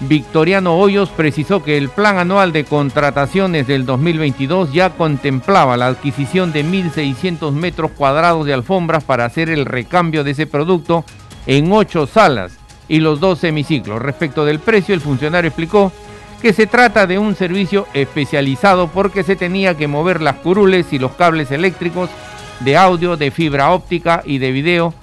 Victoriano 0.00 0.76
Hoyos 0.76 1.10
precisó 1.10 1.62
que 1.62 1.78
el 1.78 1.90
plan 1.90 2.18
anual 2.18 2.52
de 2.52 2.64
contrataciones 2.64 3.68
del 3.68 3.86
2022 3.86 4.72
ya 4.72 4.90
contemplaba 4.90 5.76
la 5.76 5.86
adquisición 5.86 6.50
de 6.50 6.64
1.600 6.64 7.52
metros 7.52 7.92
cuadrados 7.92 8.46
de 8.46 8.52
alfombras 8.52 9.04
para 9.04 9.26
hacer 9.26 9.48
el 9.48 9.64
recambio 9.64 10.24
de 10.24 10.32
ese 10.32 10.48
producto 10.48 11.04
en 11.46 11.70
ocho 11.70 12.08
salas 12.08 12.58
y 12.88 12.98
los 12.98 13.20
dos 13.20 13.38
semiciclos. 13.38 14.02
Respecto 14.02 14.44
del 14.44 14.58
precio, 14.58 14.92
el 14.92 15.00
funcionario 15.00 15.50
explicó 15.50 15.92
que 16.42 16.52
se 16.52 16.66
trata 16.66 17.06
de 17.06 17.20
un 17.20 17.36
servicio 17.36 17.86
especializado 17.94 18.88
porque 18.88 19.22
se 19.22 19.36
tenía 19.36 19.76
que 19.76 19.86
mover 19.86 20.20
las 20.20 20.34
curules 20.38 20.92
y 20.92 20.98
los 20.98 21.12
cables 21.12 21.52
eléctricos 21.52 22.10
de 22.60 22.76
audio, 22.76 23.16
de 23.16 23.30
fibra 23.30 23.70
óptica 23.70 24.22
y 24.24 24.38
de 24.38 24.52
video, 24.52 24.94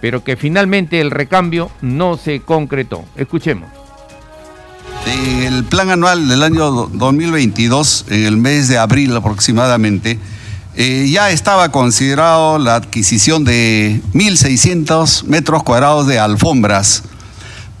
pero 0.00 0.22
que 0.22 0.36
finalmente 0.36 1.00
el 1.00 1.10
recambio 1.10 1.70
no 1.80 2.16
se 2.16 2.40
concretó. 2.40 3.04
Escuchemos. 3.16 3.68
En 5.06 5.42
el 5.42 5.64
plan 5.64 5.90
anual 5.90 6.28
del 6.28 6.42
año 6.42 6.70
2022, 6.70 8.06
en 8.08 8.24
el 8.24 8.36
mes 8.36 8.68
de 8.68 8.78
abril 8.78 9.16
aproximadamente, 9.16 10.18
eh, 10.74 11.08
ya 11.10 11.30
estaba 11.30 11.70
considerado 11.70 12.58
la 12.58 12.74
adquisición 12.74 13.44
de 13.44 14.02
1.600 14.12 15.24
metros 15.24 15.62
cuadrados 15.62 16.06
de 16.06 16.18
alfombras 16.18 17.04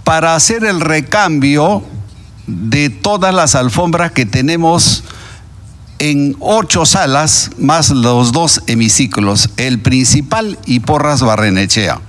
para 0.02 0.34
hacer 0.34 0.64
el 0.64 0.80
recambio 0.80 1.82
de 2.46 2.90
todas 2.90 3.34
las 3.34 3.54
alfombras 3.54 4.12
que 4.12 4.24
tenemos 4.24 5.02
en 5.98 6.36
ocho 6.40 6.84
salas, 6.84 7.50
más 7.58 7.90
los 7.90 8.32
dos 8.32 8.62
hemiciclos, 8.66 9.50
el 9.56 9.78
principal 9.78 10.58
y 10.66 10.80
Porras 10.80 11.22
Barrenechea. 11.22 12.00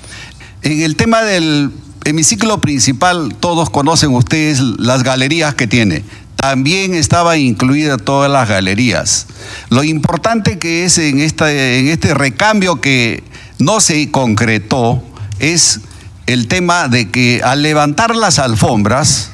En 0.64 0.82
el 0.82 0.96
tema 0.96 1.22
del 1.22 1.72
hemiciclo 2.04 2.60
principal, 2.60 3.36
todos 3.40 3.70
conocen 3.70 4.14
ustedes 4.14 4.60
las 4.60 5.04
galerías 5.04 5.56
que 5.56 5.68
tiene. 5.68 6.04
También 6.36 6.94
estaba 6.94 7.38
incluida 7.38 7.98
todas 7.98 8.32
las 8.32 8.48
galerías. 8.48 9.28
Lo 9.70 9.84
importante 9.84 10.60
que 10.60 10.86
es 10.86 10.98
en, 10.98 11.20
esta, 11.20 11.52
en 11.52 11.88
este 11.88 12.14
recambio 12.14 12.80
que 12.80 13.24
no 13.60 13.80
se 13.80 14.12
concretó 14.12 15.04
es 15.40 15.80
el 16.28 16.48
tema 16.48 16.90
de 16.90 17.10
que 17.10 17.42
al 17.44 17.64
levantar 17.64 18.16
las 18.16 18.38
alfombras, 18.40 19.32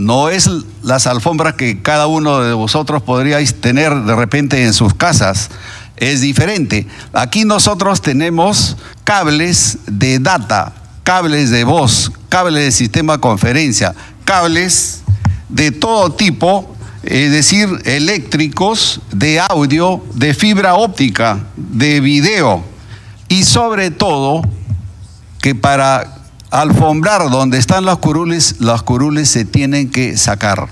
no 0.00 0.30
es 0.30 0.48
las 0.82 1.06
alfombras 1.06 1.54
que 1.54 1.82
cada 1.82 2.06
uno 2.06 2.40
de 2.40 2.54
vosotros 2.54 3.02
podríais 3.02 3.60
tener 3.60 3.94
de 3.94 4.16
repente 4.16 4.64
en 4.64 4.72
sus 4.72 4.94
casas, 4.94 5.50
es 5.96 6.22
diferente. 6.22 6.86
Aquí 7.12 7.44
nosotros 7.44 8.00
tenemos 8.00 8.78
cables 9.04 9.78
de 9.86 10.18
data, 10.18 10.72
cables 11.02 11.50
de 11.50 11.64
voz, 11.64 12.10
cables 12.30 12.64
de 12.64 12.72
sistema 12.72 13.14
de 13.14 13.20
conferencia, 13.20 13.94
cables 14.24 15.02
de 15.50 15.70
todo 15.70 16.12
tipo, 16.12 16.74
es 17.02 17.30
decir, 17.30 17.68
eléctricos, 17.84 19.02
de 19.12 19.38
audio, 19.38 20.02
de 20.14 20.32
fibra 20.32 20.76
óptica, 20.76 21.40
de 21.56 22.00
video 22.00 22.64
y 23.28 23.44
sobre 23.44 23.90
todo 23.90 24.42
que 25.42 25.54
para 25.54 26.19
alfombrar 26.50 27.30
donde 27.30 27.58
están 27.58 27.84
las 27.84 27.98
curules, 27.98 28.56
las 28.60 28.82
curules 28.82 29.28
se 29.28 29.44
tienen 29.44 29.90
que 29.90 30.16
sacar. 30.16 30.68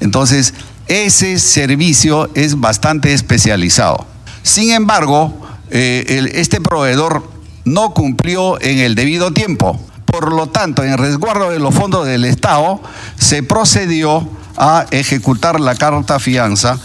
Entonces, 0.00 0.54
ese 0.86 1.38
servicio 1.38 2.30
es 2.34 2.58
bastante 2.58 3.12
especializado. 3.12 4.06
Sin 4.42 4.70
embargo, 4.70 5.34
eh, 5.70 6.30
este 6.34 6.60
proveedor 6.60 7.28
no 7.64 7.92
cumplió 7.92 8.60
en 8.60 8.78
el 8.78 8.94
debido 8.94 9.32
tiempo. 9.32 9.80
Por 10.06 10.32
lo 10.32 10.48
tanto, 10.48 10.82
en 10.82 10.98
resguardo 10.98 11.50
de 11.50 11.60
los 11.60 11.74
fondos 11.74 12.06
del 12.06 12.24
Estado, 12.24 12.80
se 13.18 13.42
procedió 13.42 14.28
a 14.56 14.86
ejecutar 14.90 15.60
la 15.60 15.74
carta 15.74 16.18
fianza. 16.18 16.78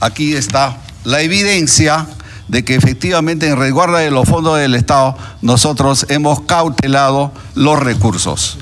Aquí 0.00 0.34
está 0.34 0.78
la 1.04 1.20
evidencia 1.20 2.06
de 2.48 2.64
que 2.64 2.74
efectivamente 2.74 3.48
en 3.48 3.56
resguardo 3.56 3.96
de 3.96 4.10
los 4.10 4.28
fondos 4.28 4.58
del 4.58 4.74
Estado 4.74 5.16
nosotros 5.40 6.06
hemos 6.08 6.40
cautelado 6.42 7.32
los 7.54 7.78
recursos. 7.78 8.58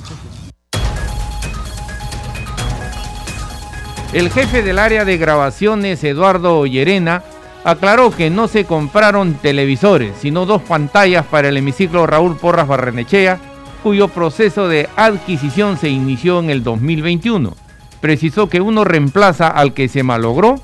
El 4.12 4.30
jefe 4.30 4.62
del 4.62 4.80
área 4.80 5.04
de 5.04 5.18
grabaciones, 5.18 6.02
Eduardo 6.02 6.66
Llerena, 6.66 7.22
aclaró 7.62 8.10
que 8.10 8.28
no 8.28 8.48
se 8.48 8.64
compraron 8.64 9.34
televisores, 9.34 10.16
sino 10.20 10.46
dos 10.46 10.62
pantallas 10.62 11.24
para 11.26 11.48
el 11.48 11.56
hemiciclo 11.56 12.06
Raúl 12.06 12.36
Porras 12.36 12.66
Barrenechea, 12.66 13.38
cuyo 13.84 14.08
proceso 14.08 14.66
de 14.66 14.88
adquisición 14.96 15.78
se 15.78 15.90
inició 15.90 16.40
en 16.40 16.50
el 16.50 16.64
2021. 16.64 17.54
Precisó 18.00 18.48
que 18.48 18.60
uno 18.60 18.82
reemplaza 18.82 19.46
al 19.46 19.74
que 19.74 19.88
se 19.88 20.02
malogró 20.02 20.56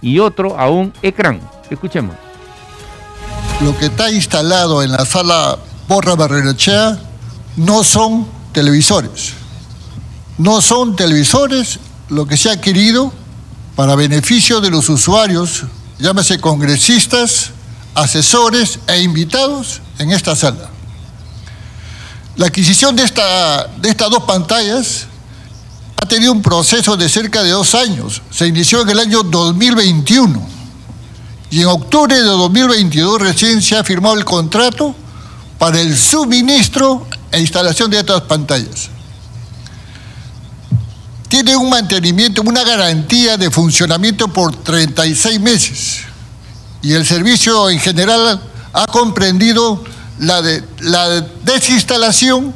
y 0.00 0.18
otro 0.18 0.58
a 0.58 0.68
un 0.68 0.92
ecrán. 1.02 1.40
Escuchemos. 1.70 2.27
Lo 3.60 3.76
que 3.76 3.86
está 3.86 4.10
instalado 4.10 4.82
en 4.82 4.92
la 4.92 5.04
sala 5.04 5.58
Porras 5.88 6.16
Barrenechea 6.16 6.98
no 7.56 7.82
son 7.82 8.26
televisores. 8.52 9.32
No 10.38 10.60
son 10.60 10.94
televisores 10.94 11.80
lo 12.08 12.26
que 12.26 12.36
se 12.36 12.50
ha 12.50 12.60
querido 12.60 13.12
para 13.74 13.96
beneficio 13.96 14.60
de 14.60 14.70
los 14.70 14.88
usuarios 14.88 15.64
llámese 15.98 16.40
congresistas, 16.40 17.50
asesores 17.94 18.78
e 18.86 19.00
invitados 19.00 19.80
en 19.98 20.12
esta 20.12 20.36
sala. 20.36 20.70
La 22.36 22.46
adquisición 22.46 22.94
de, 22.94 23.02
esta, 23.02 23.66
de 23.66 23.88
estas 23.88 24.10
dos 24.10 24.22
pantallas 24.22 25.06
ha 26.00 26.06
tenido 26.06 26.32
un 26.32 26.42
proceso 26.42 26.96
de 26.96 27.08
cerca 27.08 27.42
de 27.42 27.50
dos 27.50 27.74
años. 27.74 28.22
Se 28.30 28.46
inició 28.46 28.82
en 28.82 28.90
el 28.90 29.00
año 29.00 29.24
2021 29.24 30.57
y 31.50 31.62
en 31.62 31.66
octubre 31.66 32.14
de 32.14 32.22
2022 32.22 33.20
recién 33.20 33.62
se 33.62 33.76
ha 33.76 33.84
firmado 33.84 34.16
el 34.16 34.24
contrato 34.24 34.94
para 35.58 35.80
el 35.80 35.96
suministro 35.96 37.06
e 37.30 37.40
instalación 37.40 37.90
de 37.90 37.98
estas 37.98 38.22
pantallas. 38.22 38.90
Tiene 41.28 41.56
un 41.56 41.68
mantenimiento, 41.68 42.42
una 42.42 42.64
garantía 42.64 43.36
de 43.36 43.50
funcionamiento 43.50 44.28
por 44.28 44.54
36 44.56 45.40
meses 45.40 46.00
y 46.82 46.92
el 46.92 47.04
servicio 47.04 47.68
en 47.70 47.80
general 47.80 48.40
ha 48.72 48.86
comprendido 48.86 49.82
la, 50.18 50.42
la 50.80 51.20
desinstalación 51.44 52.54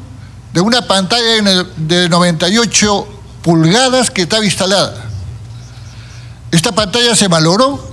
de 0.52 0.60
una 0.60 0.86
pantalla 0.86 1.66
de 1.76 2.08
98 2.08 3.06
pulgadas 3.42 4.10
que 4.10 4.22
estaba 4.22 4.44
instalada. 4.44 4.94
Esta 6.50 6.72
pantalla 6.72 7.16
se 7.16 7.28
valoró, 7.28 7.91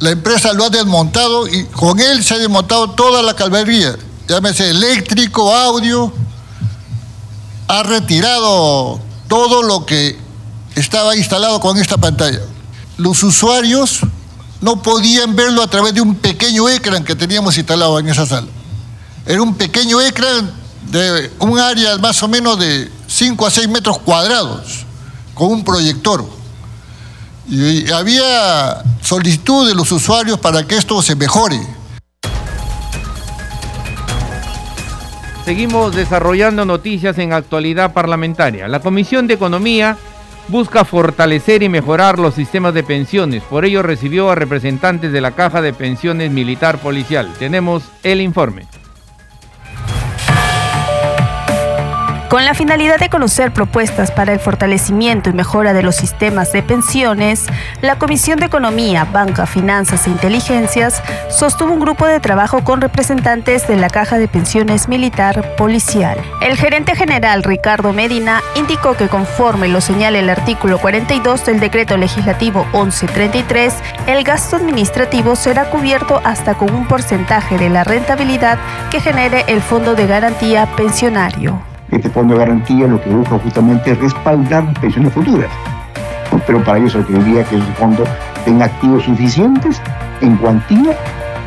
la 0.00 0.10
empresa 0.10 0.52
lo 0.52 0.64
ha 0.64 0.70
desmontado 0.70 1.48
y 1.48 1.64
con 1.64 1.98
él 2.00 2.22
se 2.22 2.34
ha 2.34 2.38
desmontado 2.38 2.90
toda 2.90 3.22
la 3.22 3.34
calvería, 3.34 3.96
llámese 4.28 4.70
eléctrico, 4.70 5.54
audio, 5.54 6.12
ha 7.68 7.82
retirado 7.82 9.00
todo 9.28 9.62
lo 9.62 9.86
que 9.86 10.18
estaba 10.74 11.16
instalado 11.16 11.60
con 11.60 11.78
esta 11.78 11.96
pantalla. 11.96 12.40
Los 12.98 13.22
usuarios 13.22 14.00
no 14.60 14.82
podían 14.82 15.34
verlo 15.34 15.62
a 15.62 15.68
través 15.68 15.94
de 15.94 16.00
un 16.00 16.14
pequeño 16.14 16.68
ecran 16.68 17.04
que 17.04 17.14
teníamos 17.14 17.56
instalado 17.56 17.98
en 17.98 18.08
esa 18.08 18.26
sala. 18.26 18.48
Era 19.26 19.42
un 19.42 19.54
pequeño 19.54 20.00
ecran 20.00 20.50
de 20.90 21.32
un 21.40 21.58
área 21.58 21.98
más 21.98 22.22
o 22.22 22.28
menos 22.28 22.58
de 22.58 22.90
5 23.08 23.46
a 23.46 23.50
6 23.50 23.68
metros 23.68 23.98
cuadrados, 23.98 24.84
con 25.34 25.48
un 25.50 25.64
proyector. 25.64 26.35
Y 27.48 27.90
había 27.90 28.82
solicitud 29.00 29.68
de 29.68 29.74
los 29.74 29.92
usuarios 29.92 30.38
para 30.38 30.66
que 30.66 30.76
esto 30.76 31.00
se 31.00 31.14
mejore. 31.14 31.60
Seguimos 35.44 35.94
desarrollando 35.94 36.64
noticias 36.64 37.18
en 37.18 37.32
actualidad 37.32 37.92
parlamentaria. 37.92 38.66
La 38.66 38.80
Comisión 38.80 39.28
de 39.28 39.34
Economía 39.34 39.96
busca 40.48 40.84
fortalecer 40.84 41.62
y 41.62 41.68
mejorar 41.68 42.18
los 42.18 42.34
sistemas 42.34 42.74
de 42.74 42.82
pensiones. 42.82 43.44
Por 43.44 43.64
ello 43.64 43.82
recibió 43.82 44.28
a 44.30 44.34
representantes 44.34 45.12
de 45.12 45.20
la 45.20 45.32
Caja 45.32 45.62
de 45.62 45.72
Pensiones 45.72 46.32
Militar 46.32 46.78
Policial. 46.78 47.32
Tenemos 47.38 47.84
el 48.02 48.22
informe. 48.22 48.66
Con 52.36 52.44
la 52.44 52.52
finalidad 52.52 52.98
de 52.98 53.08
conocer 53.08 53.50
propuestas 53.50 54.10
para 54.10 54.30
el 54.34 54.40
fortalecimiento 54.40 55.30
y 55.30 55.32
mejora 55.32 55.72
de 55.72 55.82
los 55.82 55.96
sistemas 55.96 56.52
de 56.52 56.62
pensiones, 56.62 57.46
la 57.80 57.96
Comisión 57.96 58.38
de 58.38 58.44
Economía, 58.44 59.06
Banca, 59.10 59.46
Finanzas 59.46 60.06
e 60.06 60.10
Inteligencias 60.10 61.02
sostuvo 61.30 61.72
un 61.72 61.80
grupo 61.80 62.04
de 62.06 62.20
trabajo 62.20 62.62
con 62.62 62.82
representantes 62.82 63.66
de 63.66 63.76
la 63.76 63.88
Caja 63.88 64.18
de 64.18 64.28
Pensiones 64.28 64.86
Militar 64.86 65.56
Policial. 65.56 66.18
El 66.42 66.58
gerente 66.58 66.94
general 66.94 67.42
Ricardo 67.42 67.94
Medina 67.94 68.42
indicó 68.54 68.98
que 68.98 69.08
conforme 69.08 69.68
lo 69.68 69.80
señala 69.80 70.18
el 70.18 70.28
artículo 70.28 70.78
42 70.78 71.46
del 71.46 71.58
decreto 71.58 71.96
legislativo 71.96 72.66
1133, 72.74 73.72
el 74.08 74.24
gasto 74.24 74.56
administrativo 74.56 75.36
será 75.36 75.70
cubierto 75.70 76.20
hasta 76.22 76.52
con 76.52 76.74
un 76.74 76.86
porcentaje 76.86 77.56
de 77.56 77.70
la 77.70 77.82
rentabilidad 77.82 78.58
que 78.90 79.00
genere 79.00 79.46
el 79.48 79.62
Fondo 79.62 79.94
de 79.94 80.06
Garantía 80.06 80.66
Pensionario. 80.76 81.75
Este 81.90 82.10
fondo 82.10 82.34
de 82.34 82.40
garantía 82.40 82.86
lo 82.86 83.00
que 83.00 83.10
busca 83.10 83.38
justamente 83.38 83.92
es 83.92 83.98
respaldar 84.00 84.72
pensiones 84.80 85.12
futuras. 85.12 85.50
Pero 86.46 86.62
para 86.64 86.78
ello 86.78 86.90
se 86.90 86.98
requeriría 86.98 87.44
que 87.44 87.56
ese 87.56 87.72
fondo 87.72 88.04
tenga 88.44 88.66
activos 88.66 89.04
suficientes 89.04 89.80
en 90.20 90.36
cuantía 90.36 90.96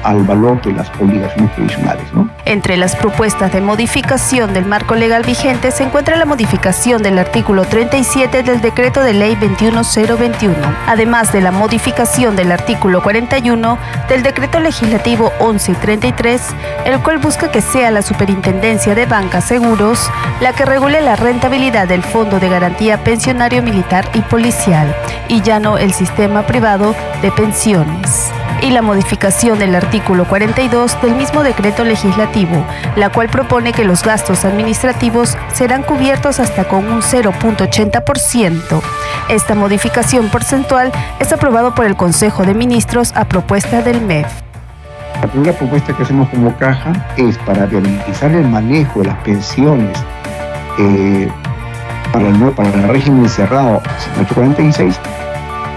al 0.04 0.24
valor 0.24 0.62
de 0.62 0.74
las 0.74 0.90
obligaciones 1.00 1.52
previsionales. 1.52 2.04
¿no? 2.14 2.30
Entre 2.46 2.78
las 2.78 2.96
propuestas 2.96 3.52
de 3.52 3.62
modificación 3.62 4.54
del 4.54 4.66
marco 4.66 4.96
legal 4.96 5.24
vigente 5.24 5.72
se 5.72 5.84
encuentra 5.84 6.16
la 6.16 6.26
modificación 6.26 7.02
del 7.04 7.20
artículo 7.20 7.66
37 7.66 8.44
del 8.44 8.62
decreto 8.62 9.04
de 9.04 9.14
ley 9.14 9.36
21021, 9.36 10.56
además 10.88 11.32
de 11.32 11.42
la 11.42 11.52
modificación 11.52 12.36
del 12.36 12.52
artículo 12.52 13.02
41 13.02 13.78
del 14.08 14.24
decreto 14.24 14.60
legislativo 14.60 15.32
1133, 15.40 16.42
el 16.86 17.00
cual 17.00 17.20
busca 17.20 17.52
que 17.52 17.62
sea 17.62 17.92
la 17.92 18.02
Superintendencia 18.02 18.96
de 18.96 19.06
Bancas 19.06 19.46
Seguros 19.46 20.10
la 20.42 20.54
que 20.54 20.66
regule 20.66 21.02
la 21.02 21.16
rentabilidad 21.16 21.88
del 21.88 22.04
Fondo 22.04 22.40
de 22.40 22.50
Garantía 22.50 23.04
Pensionario 23.04 23.62
Militar 23.62 24.10
y 24.14 24.22
Policial, 24.22 24.96
y 25.28 25.42
ya 25.42 25.60
no 25.60 25.78
el 25.78 25.94
sistema 25.94 26.46
privado 26.46 26.96
de 27.22 27.32
pensiones 27.32 28.32
y 28.62 28.72
la 28.72 28.82
modificación 28.82 29.60
del 29.60 29.76
artículo 29.76 30.26
42 30.28 31.02
del 31.02 31.16
mismo 31.16 31.44
decreto 31.44 31.84
legislativo, 31.84 32.66
la 32.96 33.10
cual 33.10 33.30
propone 33.30 33.74
que 33.74 33.86
los 33.86 34.04
gastos 34.04 34.46
administrativos 34.46 35.38
serán 35.54 35.84
cubiertos 35.84 36.40
hasta 36.40 36.66
con 36.68 36.86
un 36.92 37.02
0.80%. 37.02 38.82
Esta 39.30 39.56
modificación 39.56 40.30
porcentual 40.30 40.92
es 41.20 41.32
aprobado 41.32 41.76
por 41.76 41.86
el 41.86 41.96
Consejo 41.96 42.44
de 42.44 42.54
Ministros 42.54 43.14
a 43.16 43.26
propuesta 43.26 43.82
del 43.82 44.02
MEF. 44.02 44.28
La 45.22 45.28
primera 45.28 45.54
propuesta 45.54 45.96
que 45.96 46.04
hacemos 46.04 46.30
como 46.30 46.56
caja 46.58 46.94
es 47.18 47.38
para 47.40 47.66
garantizar 47.66 48.32
el 48.32 48.48
manejo 48.48 49.02
de 49.02 49.08
las 49.08 49.18
pensiones 49.20 49.98
eh, 50.80 51.30
para, 52.14 52.28
el, 52.28 52.52
para 52.52 52.70
el 52.70 52.84
régimen 52.88 53.28
cerrado 53.28 53.82
846 54.20 55.00
desde 55.00 55.19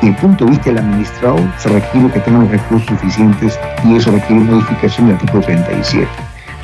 el 0.02 0.16
punto 0.16 0.44
de 0.44 0.50
vista 0.50 0.70
del 0.70 0.78
administrado, 0.78 1.38
se 1.58 1.68
requiere 1.68 2.10
que 2.10 2.20
tengan 2.20 2.50
recursos 2.50 2.88
suficientes 2.88 3.58
y 3.84 3.96
eso 3.96 4.10
requiere 4.10 4.42
modificación 4.42 5.06
del 5.06 5.16
artículo 5.16 5.42
37. 5.42 6.08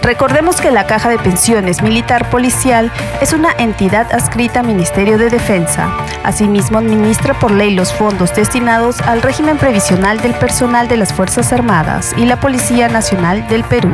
Recordemos 0.02 0.60
que 0.60 0.70
la 0.70 0.86
Caja 0.86 1.08
de 1.08 1.18
Pensiones 1.18 1.82
Militar 1.82 2.30
Policial 2.30 2.90
es 3.20 3.32
una 3.32 3.50
entidad 3.58 4.12
adscrita 4.12 4.60
al 4.60 4.66
Ministerio 4.66 5.18
de 5.18 5.28
Defensa. 5.28 5.90
Asimismo, 6.24 6.78
administra 6.78 7.34
por 7.34 7.50
ley 7.50 7.74
los 7.74 7.92
fondos 7.92 8.34
destinados 8.34 9.00
al 9.02 9.22
régimen 9.22 9.58
previsional 9.58 10.20
del 10.20 10.34
personal 10.34 10.88
de 10.88 10.98
las 10.98 11.12
Fuerzas 11.12 11.52
Armadas 11.52 12.14
y 12.16 12.26
la 12.26 12.38
Policía 12.40 12.88
Nacional 12.88 13.46
del 13.48 13.64
Perú. 13.64 13.90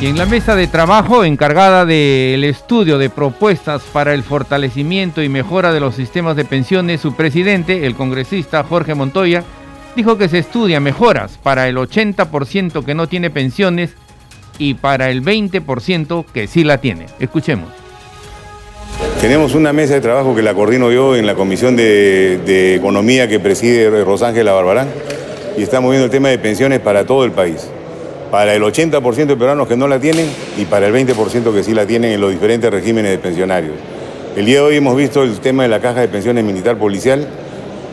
Y 0.00 0.06
en 0.06 0.16
la 0.16 0.26
mesa 0.26 0.54
de 0.54 0.68
trabajo 0.68 1.24
encargada 1.24 1.84
del 1.84 2.44
estudio 2.44 2.98
de 2.98 3.10
propuestas 3.10 3.82
para 3.92 4.14
el 4.14 4.22
fortalecimiento 4.22 5.24
y 5.24 5.28
mejora 5.28 5.72
de 5.72 5.80
los 5.80 5.96
sistemas 5.96 6.36
de 6.36 6.44
pensiones, 6.44 7.00
su 7.00 7.16
presidente, 7.16 7.84
el 7.84 7.96
congresista 7.96 8.62
Jorge 8.62 8.94
Montoya, 8.94 9.42
dijo 9.96 10.16
que 10.16 10.28
se 10.28 10.38
estudia 10.38 10.78
mejoras 10.78 11.36
para 11.42 11.66
el 11.66 11.76
80% 11.76 12.84
que 12.84 12.94
no 12.94 13.08
tiene 13.08 13.30
pensiones 13.30 13.90
y 14.56 14.74
para 14.74 15.10
el 15.10 15.24
20% 15.24 16.24
que 16.32 16.46
sí 16.46 16.62
la 16.62 16.78
tiene. 16.78 17.06
Escuchemos. 17.18 17.68
Tenemos 19.20 19.56
una 19.56 19.72
mesa 19.72 19.94
de 19.94 20.00
trabajo 20.00 20.32
que 20.32 20.42
la 20.42 20.54
coordino 20.54 20.92
yo 20.92 21.16
en 21.16 21.26
la 21.26 21.34
Comisión 21.34 21.74
de, 21.74 22.76
Economía 22.76 23.26
que 23.26 23.40
preside 23.40 24.04
Rosángela 24.04 24.52
Barbarán 24.52 24.90
y 25.56 25.62
estamos 25.62 25.90
viendo 25.90 26.04
el 26.04 26.12
tema 26.12 26.28
de 26.28 26.38
pensiones 26.38 26.78
para 26.78 27.04
todo 27.04 27.24
el 27.24 27.32
país 27.32 27.68
para 28.30 28.54
el 28.54 28.62
80% 28.62 29.26
de 29.26 29.36
peruanos 29.36 29.68
que 29.68 29.76
no 29.76 29.88
la 29.88 29.98
tienen 29.98 30.28
y 30.58 30.64
para 30.64 30.86
el 30.86 30.94
20% 30.94 31.54
que 31.54 31.62
sí 31.62 31.72
la 31.72 31.86
tienen 31.86 32.12
en 32.12 32.20
los 32.20 32.30
diferentes 32.30 32.70
regímenes 32.70 33.10
de 33.12 33.18
pensionarios. 33.18 33.74
El 34.36 34.46
día 34.46 34.56
de 34.56 34.60
hoy 34.62 34.76
hemos 34.76 34.96
visto 34.96 35.22
el 35.22 35.38
tema 35.40 35.62
de 35.62 35.68
la 35.68 35.80
caja 35.80 36.00
de 36.00 36.08
pensiones 36.08 36.44
militar 36.44 36.76
policial. 36.76 37.26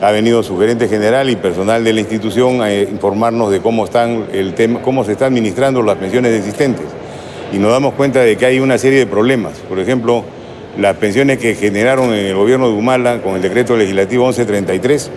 Ha 0.02 0.12
venido 0.12 0.44
su 0.44 0.60
gerente 0.60 0.88
general 0.88 1.30
y 1.30 1.36
personal 1.38 1.84
de 1.84 1.94
la 1.94 2.02
institución 2.02 2.62
a 2.62 2.74
informarnos 2.74 3.50
de 3.50 3.62
cómo, 3.62 3.86
están 3.86 4.26
el 4.34 4.54
tema, 4.54 4.82
cómo 4.82 5.04
se 5.06 5.14
están 5.14 5.30
administrando 5.30 5.82
las 5.82 5.98
pensiones 5.98 6.38
existentes. 6.38 6.86
Y 7.54 7.58
nos 7.58 7.72
damos 7.72 7.94
cuenta 7.94 8.20
de 8.20 8.36
que 8.36 8.46
hay 8.46 8.60
una 8.60 8.78
serie 8.78 9.00
de 9.00 9.08
problemas. 9.08 9.54
Por 9.70 9.80
ejemplo, 9.80 10.26
las 10.78 10.98
pensiones 10.98 11.38
que 11.38 11.56
generaron 11.56 12.14
en 12.14 12.26
el 12.26 12.36
gobierno 12.36 12.68
de 12.68 12.74
Humala 12.74 13.22
con 13.22 13.36
el 13.36 13.42
decreto 13.42 13.78
legislativo 13.78 14.26
1133 14.26 15.10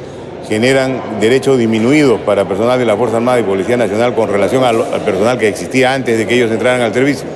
generan 0.48 1.20
derechos 1.20 1.58
disminuidos 1.58 2.20
para 2.20 2.46
personal 2.46 2.78
de 2.78 2.86
la 2.86 2.96
Fuerza 2.96 3.18
Armada 3.18 3.38
y 3.38 3.42
Policía 3.42 3.76
Nacional 3.76 4.14
con 4.14 4.30
relación 4.30 4.64
al, 4.64 4.78
personal 5.04 5.38
que 5.38 5.48
existía 5.48 5.92
antes 5.92 6.16
de 6.16 6.26
que 6.26 6.34
ellos 6.34 6.50
entraran 6.50 6.80
al 6.80 6.94
servicio. 6.94 7.26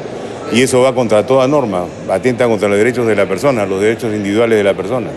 Y 0.51 0.62
eso 0.62 0.81
va 0.81 0.94
contra 0.94 1.27
toda 1.27 1.46
norma, 1.46 1.85
atenta 2.11 2.46
contra 2.46 2.68
los 2.68 2.79
derechos 2.79 3.07
de 3.07 3.14
la 3.14 3.27
persona, 3.27 3.66
los 3.66 3.81
derechos 3.81 4.14
individuales 4.14 4.59
de 4.59 4.64
la 4.64 4.75
persona. 4.75 5.09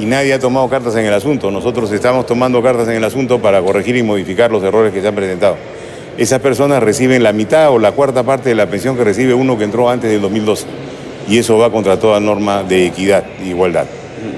Y 0.00 0.04
nadie 0.04 0.34
ha 0.34 0.38
tomado 0.38 0.68
cartas 0.68 0.96
en 0.96 1.06
el 1.06 1.14
asunto. 1.14 1.50
Nosotros 1.50 1.90
estamos 1.92 2.26
tomando 2.26 2.62
cartas 2.62 2.88
en 2.88 2.94
el 2.94 3.04
asunto 3.04 3.38
para 3.38 3.62
corregir 3.62 3.96
y 3.96 4.02
modificar 4.02 4.50
los 4.50 4.62
errores 4.62 4.92
que 4.92 5.00
se 5.00 5.08
han 5.08 5.14
presentado. 5.14 5.56
Esas 6.18 6.40
personas 6.40 6.82
reciben 6.82 7.22
la 7.22 7.32
mitad 7.32 7.70
o 7.70 7.78
la 7.78 7.92
cuarta 7.92 8.22
parte 8.22 8.50
de 8.50 8.54
la 8.54 8.66
pensión 8.66 8.96
que 8.96 9.04
recibe 9.04 9.34
uno 9.34 9.56
que 9.56 9.64
entró 9.64 9.88
antes 9.88 10.10
del 10.10 10.20
2012. 10.20 10.66
Y 11.28 11.38
eso 11.38 11.58
va 11.58 11.70
contra 11.70 11.98
toda 11.98 12.20
norma 12.20 12.62
de 12.62 12.86
equidad 12.86 13.24
e 13.42 13.48
igualdad. 13.48 13.86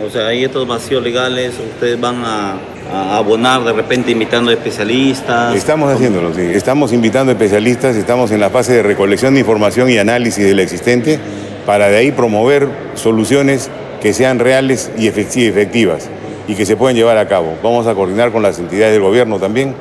O 0.05 0.11
sea, 0.11 0.29
hay 0.29 0.45
estos 0.45 0.67
vacíos 0.67 1.03
legales, 1.03 1.55
ustedes 1.59 2.01
van 2.01 2.23
a, 2.25 2.57
abonar 2.93 3.65
de 3.65 3.73
repente 3.73 4.11
invitando 4.11 4.51
especialistas. 4.51 5.55
Estamos 5.55 5.93
haciéndolo, 5.93 6.33
sí. 6.35 6.43
Estamos 6.43 6.93
invitando 6.93 7.33
especialistas, 7.33 7.97
estamos 7.97 8.31
en 8.31 8.41
la 8.41 8.51
fase 8.51 8.75
de 8.75 8.83
recolección 8.83 9.35
de 9.35 9.41
información 9.41 9.91
y 9.91 9.99
análisis 9.99 10.45
de 10.45 10.55
lo 10.55 10.63
existente 10.63 11.19
para 11.67 11.89
de 11.89 11.99
ahí 11.99 12.13
promover 12.13 12.69
soluciones 12.95 13.71
que 14.01 14.13
sean 14.15 14.39
reales 14.39 14.91
y 14.97 15.07
efectivas 15.07 16.09
y 16.47 16.55
que 16.55 16.65
se 16.65 16.77
puedan 16.77 16.97
llevar 16.97 17.19
a 17.19 17.29
cabo. 17.29 17.55
Vamos 17.63 17.87
a 17.87 17.95
coordinar 17.95 18.33
con 18.33 18.43
las 18.43 18.59
entidades 18.59 18.95
del 18.95 19.03
gobierno 19.03 19.39
también 19.39 19.75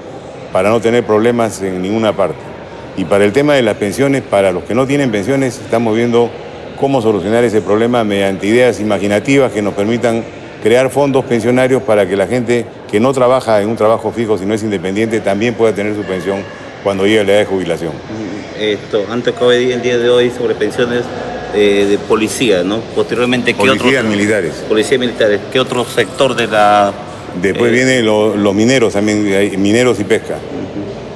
para 0.51 0.69
no 0.69 0.81
tener 0.81 1.05
problemas 1.05 1.61
en 1.61 1.81
ninguna 1.81 2.13
parte. 2.13 2.39
Y 2.97 3.05
para 3.05 3.23
el 3.23 3.31
tema 3.31 3.53
de 3.53 3.61
las 3.61 3.75
pensiones, 3.75 4.23
para 4.23 4.51
los 4.51 4.63
que 4.63 4.73
no 4.73 4.87
tienen 4.87 5.11
pensiones, 5.11 5.61
estamos 5.63 5.95
viendo 5.95 6.29
cómo 6.79 7.01
solucionar 7.01 7.43
ese 7.43 7.61
problema 7.61 8.03
mediante 8.03 8.47
ideas 8.47 8.79
imaginativas 8.79 9.51
que 9.51 9.61
nos 9.61 9.73
permitan 9.73 10.23
crear 10.63 10.89
fondos 10.89 11.25
pensionarios 11.25 11.83
para 11.83 12.07
que 12.07 12.15
la 12.15 12.27
gente 12.27 12.65
que 12.89 12.99
no 12.99 13.13
trabaja 13.13 13.61
en 13.61 13.69
un 13.69 13.75
trabajo 13.75 14.11
fijo, 14.11 14.37
sino 14.37 14.53
es 14.53 14.63
independiente, 14.63 15.19
también 15.19 15.53
pueda 15.53 15.73
tener 15.73 15.95
su 15.95 16.03
pensión 16.03 16.43
cuando 16.83 17.05
llegue 17.05 17.23
la 17.23 17.31
edad 17.33 17.39
de 17.39 17.45
jubilación. 17.45 17.91
Esto, 18.59 19.05
antes 19.09 19.35
que 19.35 19.73
el 19.73 19.81
día 19.81 19.97
de 19.97 20.09
hoy 20.09 20.31
sobre 20.31 20.55
pensiones, 20.55 21.03
eh, 21.53 21.87
de 21.89 21.97
policía, 21.97 22.63
¿no? 22.63 22.79
Posteriormente, 22.95 23.53
¿qué 23.53 23.59
Policías 23.59 24.03
militares. 24.03 24.63
Policías 24.67 24.99
militares. 24.99 25.39
¿Qué 25.51 25.59
otro 25.59 25.85
sector 25.85 26.35
de 26.35 26.47
la...? 26.47 26.93
Después 27.41 27.71
eh, 27.71 27.73
vienen 27.73 28.05
los 28.05 28.53
mineros 28.53 28.93
también, 28.93 29.23
mineros 29.61 29.99
y 29.99 30.03
pesca. 30.03 30.37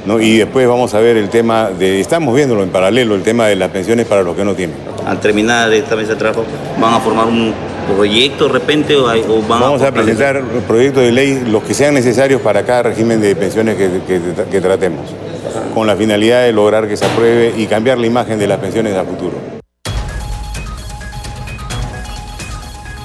¿no? 0.05 0.19
Y 0.19 0.38
después 0.38 0.67
vamos 0.67 0.93
a 0.93 0.99
ver 0.99 1.17
el 1.17 1.29
tema 1.29 1.69
de, 1.69 1.99
estamos 1.99 2.36
viéndolo 2.36 2.63
en 2.63 2.69
paralelo, 2.69 3.15
el 3.15 3.23
tema 3.23 3.47
de 3.47 3.55
las 3.55 3.69
pensiones 3.71 4.07
para 4.07 4.23
los 4.23 4.36
que 4.36 4.43
no 4.43 4.55
tienen. 4.55 4.75
Al 5.05 5.19
terminar 5.19 5.71
esta 5.73 5.95
mesa 5.95 6.13
de 6.13 6.15
trabajo, 6.15 6.45
¿van 6.79 6.93
a 6.93 6.99
formar 6.99 7.27
un 7.27 7.53
proyecto 7.95 8.47
de 8.47 8.54
repente 8.54 8.95
o, 8.95 9.06
van 9.06 9.62
Vamos 9.62 9.82
a, 9.82 9.91
presentar 9.91 10.41
proyectos 10.67 11.04
de 11.04 11.12
ley, 11.12 11.43
los 11.47 11.63
que 11.63 11.73
sean 11.73 11.93
necesarios 11.93 12.41
para 12.41 12.63
cada 12.63 12.84
régimen 12.84 13.21
de 13.21 13.36
pensiones 13.36 13.77
que 13.77 14.62
tratemos, 14.62 15.06
con 15.73 15.88
la 15.88 15.95
finalidad 15.95 16.43
de 16.43 16.54
lograr 16.54 16.88
que 16.88 16.97
se 16.97 17.06
apruebe 17.06 17.54
y 17.58 17.67
cambiar 17.67 17.97
la 17.97 18.08
imagen 18.08 18.39
de 18.39 18.47
las 18.47 18.60
pensiones 18.60 18.95
a 18.95 19.04
futuro. 19.04 19.62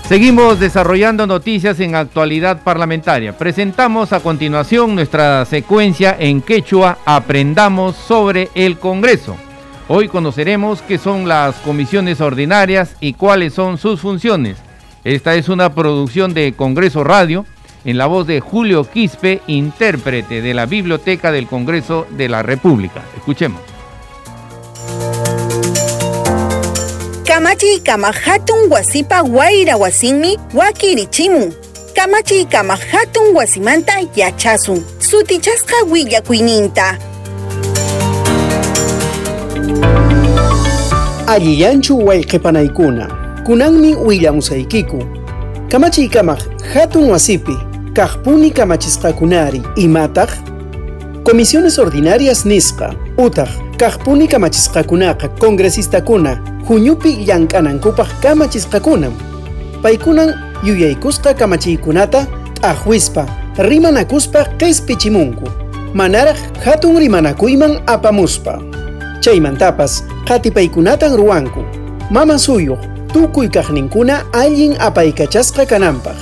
Seguimos 0.08 0.60
desarrollando 0.60 1.26
noticias 1.26 1.80
en 1.80 1.96
actualidad 1.96 2.62
parlamentaria. 2.62 3.36
Presentamos 3.36 4.12
a 4.12 4.20
continuación 4.20 4.94
nuestra 4.94 5.44
secuencia 5.46 6.16
en 6.16 6.42
quechua 6.42 6.98
Aprendamos 7.04 7.96
sobre 7.96 8.48
el 8.54 8.78
Congreso. 8.78 9.36
Hoy 9.88 10.06
conoceremos 10.06 10.80
qué 10.82 10.98
son 10.98 11.26
las 11.26 11.56
comisiones 11.56 12.20
ordinarias 12.20 12.94
y 13.00 13.14
cuáles 13.14 13.54
son 13.54 13.78
sus 13.78 14.00
funciones. 14.00 14.58
Esta 15.06 15.36
es 15.36 15.48
una 15.48 15.72
producción 15.72 16.34
de 16.34 16.54
Congreso 16.54 17.04
Radio 17.04 17.46
en 17.84 17.96
la 17.96 18.06
voz 18.06 18.26
de 18.26 18.40
Julio 18.40 18.82
Quispe, 18.82 19.40
intérprete 19.46 20.42
de 20.42 20.52
la 20.52 20.66
Biblioteca 20.66 21.30
del 21.30 21.46
Congreso 21.46 22.08
de 22.10 22.28
la 22.28 22.42
República. 22.42 23.04
Escuchemos. 23.16 23.60
Kamachi 27.24 27.80
kama 27.84 28.08
hatun 28.08 28.68
wasipa 28.68 29.22
waira 29.22 29.76
wasinmi 29.76 30.38
wakirichimun. 30.52 31.54
Kamachi 31.94 32.44
kama 32.46 32.74
hatun 32.74 33.32
wasimanta 33.32 34.00
yachasun. 34.16 34.84
Sutichasqa 34.98 35.84
willakuyninta. 35.88 36.98
Alliyanchu 41.28 41.96
wayqipanaykuna. 41.98 43.25
Kunanmi 43.46 43.94
willamusaykiku. 43.94 45.02
Kamachi 45.68 46.08
kama 46.08 46.36
hatun 46.74 47.10
wasipi. 47.10 47.56
Kajpuni 47.92 48.50
kamachisqakunari. 48.50 49.62
Imataq 49.76 50.30
Comisiones 51.24 51.78
ordinarias 51.78 52.46
nisqa. 52.46 52.94
Utaq 53.18 53.48
kajpuni 53.76 54.28
kamachisqakunaqa 54.28 55.28
congresistakuna 55.28 56.38
huñupi 56.68 57.10
llank'anankupaq 57.26 58.08
kamachisqakunam 58.22 59.12
paykunan 59.82 60.34
yuyaykusqa 60.64 61.34
kamachiykunata 61.34 62.26
t'aqwispa 62.60 63.26
rimanakuspa 63.58 64.44
q'ispichimunku 64.58 65.46
manaraq 65.94 66.38
hatun 66.64 66.96
rimanakuyman 66.98 67.82
apamuspa 67.86 68.58
chaymantapas 69.20 70.04
qatipaykunatan 70.28 71.16
ruwanku 71.16 71.62
mama 72.10 72.38
suyuq 72.38 72.95
tukuy 73.16 73.48
kaqninkuna 73.48 74.28
allin 74.32 74.76
apaykachasqa 74.78 75.64
kananpaq. 75.66 76.16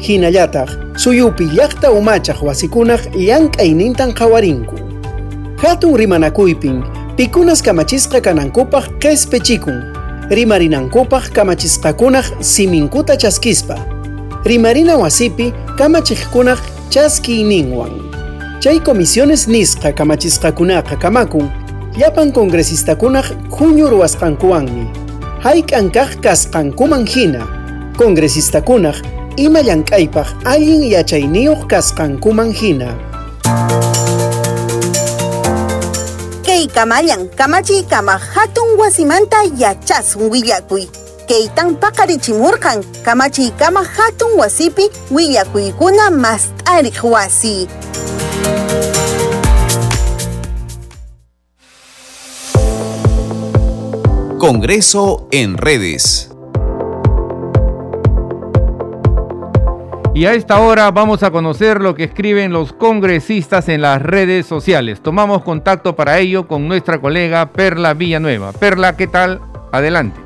Hinallataq 0.00 0.70
suyupi 0.96 1.44
llaqta 1.44 1.92
umachaq 1.92 2.40
wasikunaq 2.42 3.02
llank'aynintan 3.12 4.14
qhawarinku 4.18 4.76
hatun 5.62 5.96
rimanakuypin 6.00 6.80
pikunas 7.16 7.60
kamachisqa 7.62 8.20
kanankupaq 8.24 8.84
qespechikun 9.02 9.84
rimarinankupaq 10.30 11.28
kamachisqakunaq 11.36 12.26
siminkuta 12.40 13.16
chaskispa. 13.16 13.76
Rimarina 14.44 14.96
wasipi 14.96 15.52
kamachiqkunaq 15.76 16.60
chaskiyninwan. 16.88 17.92
Chay 18.60 18.80
comisiones 18.80 19.44
nisqa 19.48 19.92
kamachisqakunaqa 19.92 20.96
kamakun 20.96 21.52
llapan 21.98 22.32
congresistakuna 22.32 23.22
junio 23.58 23.90
ruwasqankuwanmi 23.90 25.09
hayk'an 25.44 25.90
kaq 25.90 26.20
kasqankuman 26.24 27.06
hina 27.06 27.46
congresistakuna 27.98 28.92
ima 29.36 29.60
llank'aypaq 29.62 30.28
allin 30.44 30.82
yachayniyuq 30.94 31.66
kasqankuman 31.66 32.52
hina 32.52 33.10
kamayan 36.80 37.28
kamachi 37.36 37.82
kama 37.82 38.16
hatun 38.18 38.78
wasimanta 38.78 39.42
yachasun 39.58 40.30
willakuy. 40.30 40.86
Kaytan 41.28 41.76
paqarichimurqan 41.76 42.82
kamachi 43.04 43.50
kama 43.58 43.84
hatun 43.84 44.38
wasipi 44.38 44.90
willakuykuna 45.10 46.10
mast'ariq 46.10 47.04
wasi 47.04 47.68
Congreso 54.40 55.28
en 55.32 55.58
redes. 55.58 56.34
Y 60.14 60.24
a 60.24 60.32
esta 60.32 60.60
hora 60.60 60.90
vamos 60.90 61.22
a 61.22 61.30
conocer 61.30 61.82
lo 61.82 61.94
que 61.94 62.04
escriben 62.04 62.50
los 62.50 62.72
congresistas 62.72 63.68
en 63.68 63.82
las 63.82 64.00
redes 64.00 64.46
sociales. 64.46 65.02
Tomamos 65.02 65.42
contacto 65.42 65.94
para 65.94 66.16
ello 66.16 66.48
con 66.48 66.68
nuestra 66.68 67.02
colega 67.02 67.52
Perla 67.52 67.92
Villanueva. 67.92 68.52
Perla, 68.58 68.96
¿qué 68.96 69.06
tal? 69.06 69.42
Adelante. 69.72 70.18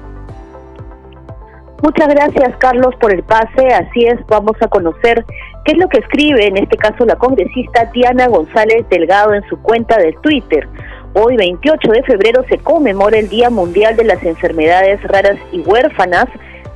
Muchas 1.83 2.07
gracias 2.07 2.57
Carlos 2.59 2.95
por 3.01 3.13
el 3.13 3.25
pase. 3.25 3.67
Así 3.67 4.07
es, 4.07 4.25
vamos 4.29 4.55
a 4.61 4.69
conocer 4.69 5.25
qué 5.65 5.73
es 5.73 5.79
lo 5.79 5.89
que 5.89 5.99
escribe 5.99 6.47
en 6.47 6.57
este 6.59 6.77
caso 6.77 7.05
la 7.05 7.17
congresista 7.17 7.91
Diana 7.93 8.29
González 8.29 8.87
Delgado 8.89 9.35
en 9.35 9.43
su 9.49 9.61
cuenta 9.61 9.99
de 9.99 10.13
Twitter. 10.23 10.69
Hoy 11.17 11.37
28 11.37 11.93
de 11.93 12.03
febrero 12.03 12.45
se 12.49 12.59
conmemora 12.59 13.17
el 13.17 13.29
Día 13.29 13.49
Mundial 13.49 13.95
de 13.95 14.03
las 14.03 14.21
Enfermedades 14.25 15.01
Raras 15.05 15.39
y 15.53 15.61
Huérfanas 15.61 16.27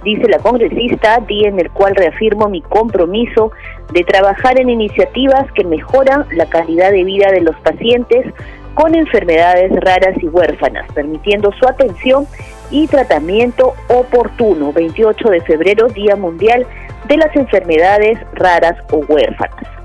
dice 0.04 0.28
la 0.28 0.38
congresista, 0.38 1.18
día 1.26 1.48
en 1.48 1.58
el 1.58 1.70
cual 1.70 1.96
reafirmo 1.96 2.48
mi 2.48 2.62
compromiso 2.62 3.50
de 3.92 4.04
trabajar 4.04 4.60
en 4.60 4.70
iniciativas 4.70 5.50
que 5.56 5.64
mejoran 5.64 6.24
la 6.30 6.46
calidad 6.46 6.92
de 6.92 7.02
vida 7.02 7.32
de 7.32 7.40
los 7.40 7.56
pacientes 7.56 8.32
con 8.74 8.94
enfermedades 8.94 9.72
raras 9.80 10.14
y 10.22 10.28
huérfanas, 10.28 10.86
permitiendo 10.92 11.50
su 11.52 11.66
atención 11.66 12.28
y 12.70 12.86
tratamiento 12.86 13.74
oportuno. 13.88 14.72
28 14.72 15.30
de 15.30 15.40
febrero, 15.40 15.88
Día 15.88 16.14
Mundial 16.14 16.64
de 17.08 17.16
las 17.16 17.34
Enfermedades 17.34 18.18
Raras 18.34 18.76
o 18.92 18.98
Huérfanas. 18.98 19.77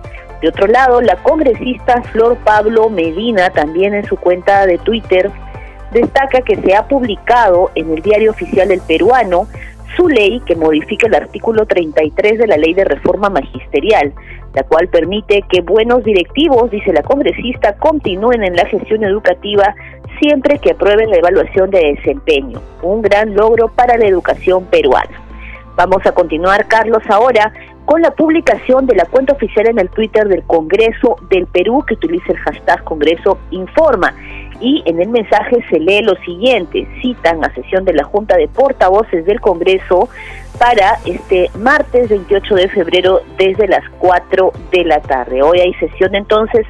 De 0.44 0.50
otro 0.50 0.68
lado, 0.68 1.00
la 1.00 1.16
congresista 1.24 2.02
Flor 2.12 2.36
Pablo 2.44 2.90
Medina, 2.90 3.50
también 3.52 3.94
en 3.94 4.04
su 4.04 4.18
cuenta 4.18 4.66
de 4.66 4.78
Twitter, 4.78 5.32
destaca 5.94 6.42
que 6.42 6.58
se 6.58 6.76
ha 6.76 6.86
publicado 6.86 7.72
en 7.76 7.90
el 7.94 8.02
diario 8.02 8.32
oficial 8.32 8.68
del 8.68 8.82
peruano 8.82 9.48
su 9.96 10.10
ley 10.10 10.42
que 10.42 10.58
modifica 10.58 11.08
el 11.08 11.16
artículo 11.16 11.66
33 11.66 12.40
de 12.40 12.48
la 12.48 12.58
Ley 12.58 12.74
de 12.74 12.84
Reforma 12.84 13.30
Magisterial, 13.30 14.12
la 14.54 14.64
cual 14.64 14.90
permite 14.90 15.46
que 15.50 15.62
buenos 15.62 16.04
directivos, 16.04 16.70
dice 16.72 16.92
la 16.92 17.04
congresista, 17.04 17.78
continúen 17.78 18.44
en 18.44 18.58
la 18.58 18.66
gestión 18.66 19.06
educativa 19.06 19.74
siempre 20.20 20.60
que 20.60 20.72
aprueben 20.72 21.10
la 21.10 21.20
evaluación 21.20 21.70
de 21.70 21.96
desempeño, 21.96 22.62
un 22.82 23.02
gran 23.02 23.34
logro 23.34 23.70
para 23.70 23.98
la 23.98 24.08
educación 24.08 24.66
peruana. 24.66 25.22
Vamos 25.78 26.06
a 26.06 26.12
continuar, 26.12 26.68
Carlos, 26.68 27.02
ahora 27.10 27.54
con 27.86 28.02
la 28.02 28.12
publicación 28.12 28.86
de 28.88 28.96
la 28.96 29.06
cuenta 29.06 29.34
oficial 29.34 29.68
en 29.68 29.80
el 29.80 29.90
Twitter 29.90 30.28
del 30.28 30.44
Congreso 30.44 31.18
del 31.30 31.48
Perú 31.48 31.84
que 31.88 31.96
utiliza 31.96 32.32
el 32.32 32.38
hashtag 32.38 32.84
Congreso 32.84 33.38
Informa 33.52 34.14
y 34.60 34.82
en 34.86 35.02
el 35.02 35.10
mensaje 35.10 35.58
se 35.70 35.80
lee 35.80 36.02
lo 36.02 36.16
siguiente, 36.24 36.88
citan 37.02 37.44
a 37.44 37.54
sesión 37.54 37.84
de 37.84 37.94
la 37.94 38.04
Junta 38.06 38.38
de 38.38 38.48
Portavoces 38.48 39.26
del 39.26 39.42
Congreso 39.42 40.08
para 40.58 41.00
este 41.06 41.50
martes 41.60 42.10
28 42.10 42.56
de 42.56 42.70
febrero 42.70 43.22
desde 43.38 43.68
las 43.68 43.84
4 44.00 44.52
de 44.72 44.86
la 44.86 45.02
tarde. 45.02 45.42
Hoy 45.42 45.60
hay 45.60 45.74
sesión 45.74 46.16
entonces 46.16 46.66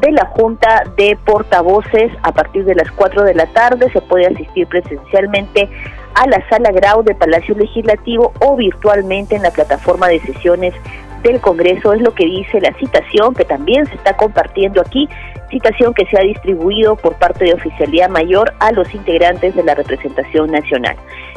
de 0.00 0.12
la 0.12 0.24
Junta 0.26 0.84
de 0.96 1.18
Portavoces 1.24 2.12
a 2.22 2.32
partir 2.32 2.64
de 2.64 2.76
las 2.76 2.90
4 2.92 3.24
de 3.24 3.34
la 3.34 3.46
tarde. 3.46 3.90
Se 3.92 4.00
puede 4.00 4.26
asistir 4.26 4.66
presencialmente 4.66 5.68
a 6.14 6.26
la 6.26 6.46
sala 6.48 6.70
Grau 6.72 7.02
de 7.02 7.14
Palacio 7.14 7.54
Legislativo 7.54 8.32
o 8.40 8.56
virtualmente 8.56 9.36
en 9.36 9.42
la 9.42 9.50
plataforma 9.50 10.08
de 10.08 10.20
sesiones 10.20 10.74
del 11.22 11.40
Congreso. 11.40 11.92
Es 11.92 12.00
lo 12.00 12.14
que 12.14 12.24
dice 12.24 12.60
la 12.60 12.72
citación 12.74 13.34
que 13.34 13.44
también 13.44 13.86
se 13.86 13.94
está 13.94 14.16
compartiendo 14.16 14.80
aquí 14.80 15.08
citación 15.50 15.94
que 15.94 16.06
se 16.06 16.18
ha 16.18 16.22
distribuido 16.22 16.96
por 16.96 17.14
parte 17.14 17.44
de 17.44 17.54
Oficialía 17.54 18.08
Mayor 18.08 18.52
a 18.58 18.72
los 18.72 18.92
integrantes 18.94 19.54
de 19.54 19.62
la 19.62 19.74
representación 19.74 20.50
nacional. 20.50 20.96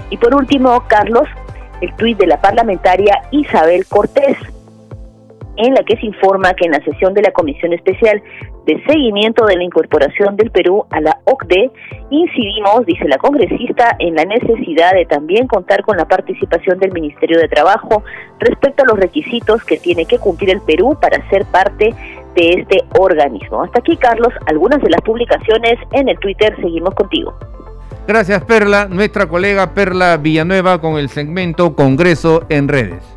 Y 0.09 0.17
por 0.17 0.33
último, 0.33 0.83
Carlos, 0.87 1.27
el 1.81 1.93
tuit 1.95 2.17
de 2.17 2.27
la 2.27 2.41
parlamentaria 2.41 3.21
Isabel 3.31 3.85
Cortés, 3.85 4.37
en 5.57 5.73
la 5.73 5.83
que 5.83 5.97
se 5.97 6.05
informa 6.05 6.53
que 6.53 6.65
en 6.65 6.71
la 6.71 6.83
sesión 6.83 7.13
de 7.13 7.21
la 7.21 7.31
Comisión 7.31 7.73
Especial 7.73 8.21
de 8.65 8.83
Seguimiento 8.85 9.45
de 9.45 9.55
la 9.55 9.63
Incorporación 9.63 10.35
del 10.35 10.51
Perú 10.51 10.85
a 10.89 10.99
la 10.99 11.19
OCDE, 11.25 11.71
incidimos, 12.09 12.85
dice 12.85 13.07
la 13.07 13.17
congresista, 13.17 13.95
en 13.99 14.15
la 14.15 14.25
necesidad 14.25 14.93
de 14.93 15.05
también 15.05 15.47
contar 15.47 15.83
con 15.83 15.97
la 15.97 16.05
participación 16.05 16.79
del 16.79 16.91
Ministerio 16.91 17.39
de 17.39 17.47
Trabajo 17.47 18.03
respecto 18.39 18.83
a 18.83 18.87
los 18.87 18.99
requisitos 18.99 19.63
que 19.63 19.77
tiene 19.77 20.05
que 20.05 20.19
cumplir 20.19 20.51
el 20.51 20.61
Perú 20.61 20.97
para 21.01 21.27
ser 21.29 21.45
parte 21.45 21.93
de 22.35 22.49
este 22.49 22.83
organismo. 22.99 23.63
Hasta 23.63 23.79
aquí, 23.79 23.97
Carlos, 23.97 24.33
algunas 24.45 24.81
de 24.81 24.89
las 24.89 25.01
publicaciones 25.01 25.79
en 25.93 26.09
el 26.09 26.19
Twitter. 26.19 26.55
Seguimos 26.61 26.93
contigo. 26.93 27.33
Gracias, 28.07 28.43
Perla. 28.45 28.87
Nuestra 28.89 29.27
colega 29.27 29.73
Perla 29.73 30.17
Villanueva 30.17 30.79
con 30.79 30.97
el 30.97 31.09
segmento 31.09 31.75
Congreso 31.75 32.45
en 32.47 32.69
redes. 32.69 33.16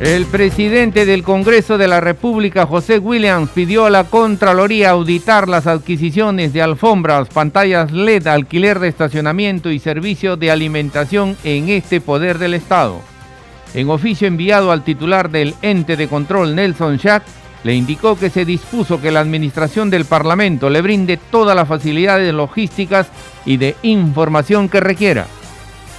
El 0.00 0.26
presidente 0.26 1.06
del 1.06 1.22
Congreso 1.22 1.78
de 1.78 1.86
la 1.86 2.00
República, 2.00 2.66
José 2.66 2.98
Williams, 2.98 3.50
pidió 3.50 3.86
a 3.86 3.90
la 3.90 4.04
Contraloría 4.04 4.90
auditar 4.90 5.48
las 5.48 5.68
adquisiciones 5.68 6.52
de 6.52 6.62
alfombras, 6.62 7.28
pantallas 7.28 7.92
LED, 7.92 8.26
alquiler 8.26 8.80
de 8.80 8.88
estacionamiento 8.88 9.70
y 9.70 9.78
servicio 9.78 10.36
de 10.36 10.50
alimentación 10.50 11.36
en 11.44 11.68
este 11.68 12.00
poder 12.00 12.38
del 12.38 12.54
Estado. 12.54 13.00
En 13.72 13.88
oficio 13.88 14.26
enviado 14.26 14.72
al 14.72 14.82
titular 14.82 15.30
del 15.30 15.54
ente 15.62 15.96
de 15.96 16.08
control, 16.08 16.56
Nelson 16.56 16.98
Schack, 16.98 17.22
le 17.62 17.74
indicó 17.74 18.18
que 18.18 18.30
se 18.30 18.44
dispuso 18.44 19.00
que 19.00 19.12
la 19.12 19.20
administración 19.20 19.90
del 19.90 20.04
Parlamento 20.04 20.70
le 20.70 20.82
brinde 20.82 21.16
todas 21.16 21.54
las 21.54 21.68
facilidades 21.68 22.34
logísticas 22.34 23.06
y 23.46 23.58
de 23.58 23.76
información 23.82 24.68
que 24.68 24.80
requiera. 24.80 25.26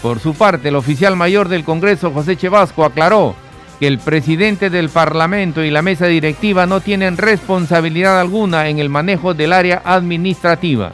Por 0.01 0.19
su 0.19 0.35
parte, 0.35 0.67
el 0.67 0.75
oficial 0.75 1.15
mayor 1.15 1.47
del 1.47 1.63
Congreso, 1.63 2.11
José 2.11 2.35
Chevasco, 2.35 2.85
aclaró 2.85 3.35
que 3.79 3.87
el 3.87 3.99
presidente 3.99 4.69
del 4.69 4.89
Parlamento 4.89 5.63
y 5.63 5.69
la 5.69 5.81
mesa 5.81 6.07
directiva 6.07 6.65
no 6.65 6.81
tienen 6.81 7.17
responsabilidad 7.17 8.19
alguna 8.19 8.69
en 8.69 8.79
el 8.79 8.89
manejo 8.89 9.33
del 9.33 9.53
área 9.53 9.81
administrativa. 9.83 10.93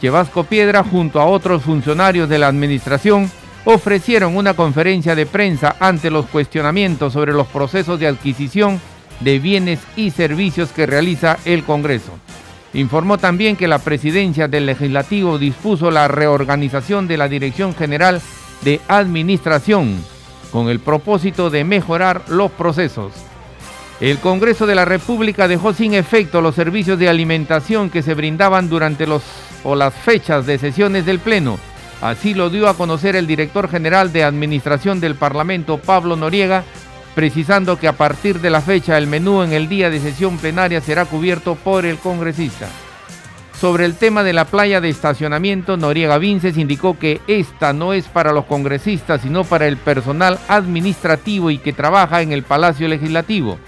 Chevasco 0.00 0.44
Piedra, 0.44 0.84
junto 0.84 1.20
a 1.20 1.26
otros 1.26 1.62
funcionarios 1.62 2.28
de 2.28 2.38
la 2.38 2.48
administración, 2.48 3.30
ofrecieron 3.64 4.36
una 4.36 4.54
conferencia 4.54 5.14
de 5.14 5.26
prensa 5.26 5.76
ante 5.80 6.10
los 6.10 6.26
cuestionamientos 6.26 7.12
sobre 7.12 7.32
los 7.32 7.46
procesos 7.46 7.98
de 7.98 8.06
adquisición 8.06 8.80
de 9.20 9.38
bienes 9.38 9.80
y 9.96 10.10
servicios 10.10 10.70
que 10.70 10.86
realiza 10.86 11.38
el 11.44 11.64
Congreso. 11.64 12.12
Informó 12.74 13.18
también 13.18 13.56
que 13.56 13.68
la 13.68 13.78
presidencia 13.78 14.48
del 14.48 14.66
legislativo 14.66 15.38
dispuso 15.38 15.90
la 15.90 16.08
reorganización 16.08 17.06
de 17.08 17.16
la 17.16 17.28
Dirección 17.28 17.74
General 17.74 18.20
de 18.62 18.80
Administración 18.88 20.13
con 20.54 20.68
el 20.68 20.78
propósito 20.78 21.50
de 21.50 21.64
mejorar 21.64 22.22
los 22.28 22.48
procesos. 22.52 23.10
El 24.00 24.20
Congreso 24.20 24.68
de 24.68 24.76
la 24.76 24.84
República 24.84 25.48
dejó 25.48 25.72
sin 25.72 25.94
efecto 25.94 26.40
los 26.40 26.54
servicios 26.54 26.96
de 26.96 27.08
alimentación 27.08 27.90
que 27.90 28.02
se 28.02 28.14
brindaban 28.14 28.68
durante 28.68 29.08
los 29.08 29.24
o 29.64 29.74
las 29.74 29.92
fechas 29.92 30.46
de 30.46 30.58
sesiones 30.58 31.06
del 31.06 31.18
Pleno. 31.18 31.58
Así 32.00 32.34
lo 32.34 32.50
dio 32.50 32.68
a 32.68 32.76
conocer 32.76 33.16
el 33.16 33.26
director 33.26 33.68
general 33.68 34.12
de 34.12 34.22
Administración 34.22 35.00
del 35.00 35.16
Parlamento, 35.16 35.78
Pablo 35.78 36.14
Noriega, 36.14 36.62
precisando 37.16 37.76
que 37.76 37.88
a 37.88 37.94
partir 37.94 38.40
de 38.40 38.50
la 38.50 38.60
fecha 38.60 38.96
el 38.96 39.08
menú 39.08 39.42
en 39.42 39.52
el 39.52 39.68
día 39.68 39.90
de 39.90 39.98
sesión 39.98 40.38
plenaria 40.38 40.80
será 40.80 41.04
cubierto 41.04 41.56
por 41.56 41.84
el 41.84 41.98
congresista. 41.98 42.68
Sobre 43.60 43.84
el 43.84 43.94
tema 43.94 44.24
de 44.24 44.32
la 44.32 44.44
playa 44.44 44.80
de 44.80 44.88
estacionamiento, 44.88 45.76
Noriega 45.76 46.18
Vinces 46.18 46.58
indicó 46.58 46.98
que 46.98 47.20
esta 47.26 47.72
no 47.72 47.92
es 47.92 48.06
para 48.06 48.32
los 48.32 48.44
congresistas, 48.46 49.22
sino 49.22 49.44
para 49.44 49.66
el 49.66 49.76
personal 49.76 50.38
administrativo 50.48 51.50
y 51.50 51.58
que 51.58 51.72
trabaja 51.72 52.20
en 52.20 52.32
el 52.32 52.42
Palacio 52.42 52.88
Legislativo. 52.88 53.58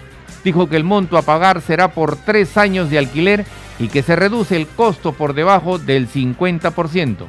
Dijo 0.45 0.69
que 0.69 0.77
el 0.77 0.85
monto 0.85 1.17
a 1.17 1.23
pagar 1.23 1.61
será 1.61 1.89
por 1.89 2.17
tres 2.17 2.57
años 2.57 2.91
de 2.91 2.99
alquiler 2.99 3.47
y 3.79 3.89
que 3.89 4.03
se 4.03 4.17
reduce 4.17 4.57
el 4.57 4.67
costo 4.67 5.13
por 5.13 5.35
debajo 5.35 5.79
del 5.79 6.09
50%. 6.09 7.27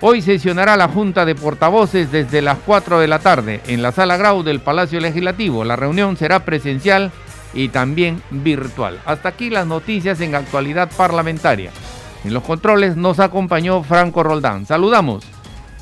Hoy 0.00 0.22
sesionará 0.22 0.76
la 0.76 0.88
Junta 0.88 1.26
de 1.26 1.34
Portavoces 1.34 2.10
desde 2.10 2.40
las 2.40 2.58
4 2.64 3.00
de 3.00 3.08
la 3.08 3.18
tarde 3.18 3.60
en 3.66 3.82
la 3.82 3.92
Sala 3.92 4.16
Grau 4.16 4.42
del 4.42 4.60
Palacio 4.60 4.98
Legislativo. 4.98 5.62
La 5.62 5.76
reunión 5.76 6.16
será 6.16 6.44
presencial 6.44 7.12
y 7.54 7.68
también 7.68 8.22
virtual. 8.30 9.00
Hasta 9.04 9.30
aquí 9.30 9.50
las 9.50 9.66
noticias 9.66 10.20
en 10.20 10.34
actualidad 10.34 10.90
parlamentaria. 10.96 11.70
En 12.24 12.34
los 12.34 12.42
controles 12.42 12.96
nos 12.96 13.18
acompañó 13.18 13.82
Franco 13.82 14.22
Roldán. 14.22 14.66
Saludamos 14.66 15.24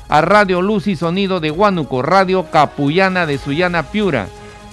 a 0.07 0.21
Radio 0.21 0.61
Luz 0.61 0.87
y 0.87 0.95
Sonido 0.95 1.39
de 1.39 1.51
Huánuco, 1.51 2.01
Radio 2.01 2.49
Capullana 2.49 3.25
de 3.25 3.37
Sullana 3.37 3.83
Piura, 3.83 4.27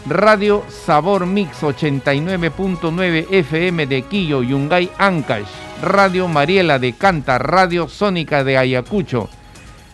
Radio 0.08 0.64
Sabor 0.68 1.26
Mix 1.26 1.62
89.9 1.62 3.26
FM 3.30 3.86
de 3.86 4.02
Quillo, 4.02 4.42
Yungay 4.42 4.90
Ancash, 4.98 5.48
Radio 5.82 6.28
Mariela 6.28 6.78
de 6.78 6.92
Canta, 6.92 7.38
Radio 7.38 7.88
Sónica 7.88 8.44
de 8.44 8.56
Ayacucho, 8.56 9.28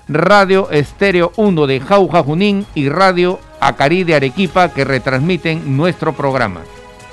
Radio 0.08 0.70
Estéreo 0.70 1.32
1 1.36 1.66
de 1.66 1.80
Jauja 1.80 2.22
Junín 2.22 2.66
y 2.74 2.88
Radio 2.88 3.40
Acari 3.60 4.04
de 4.04 4.14
Arequipa 4.14 4.68
que 4.68 4.84
retransmiten 4.84 5.76
nuestro 5.76 6.12
programa. 6.12 6.60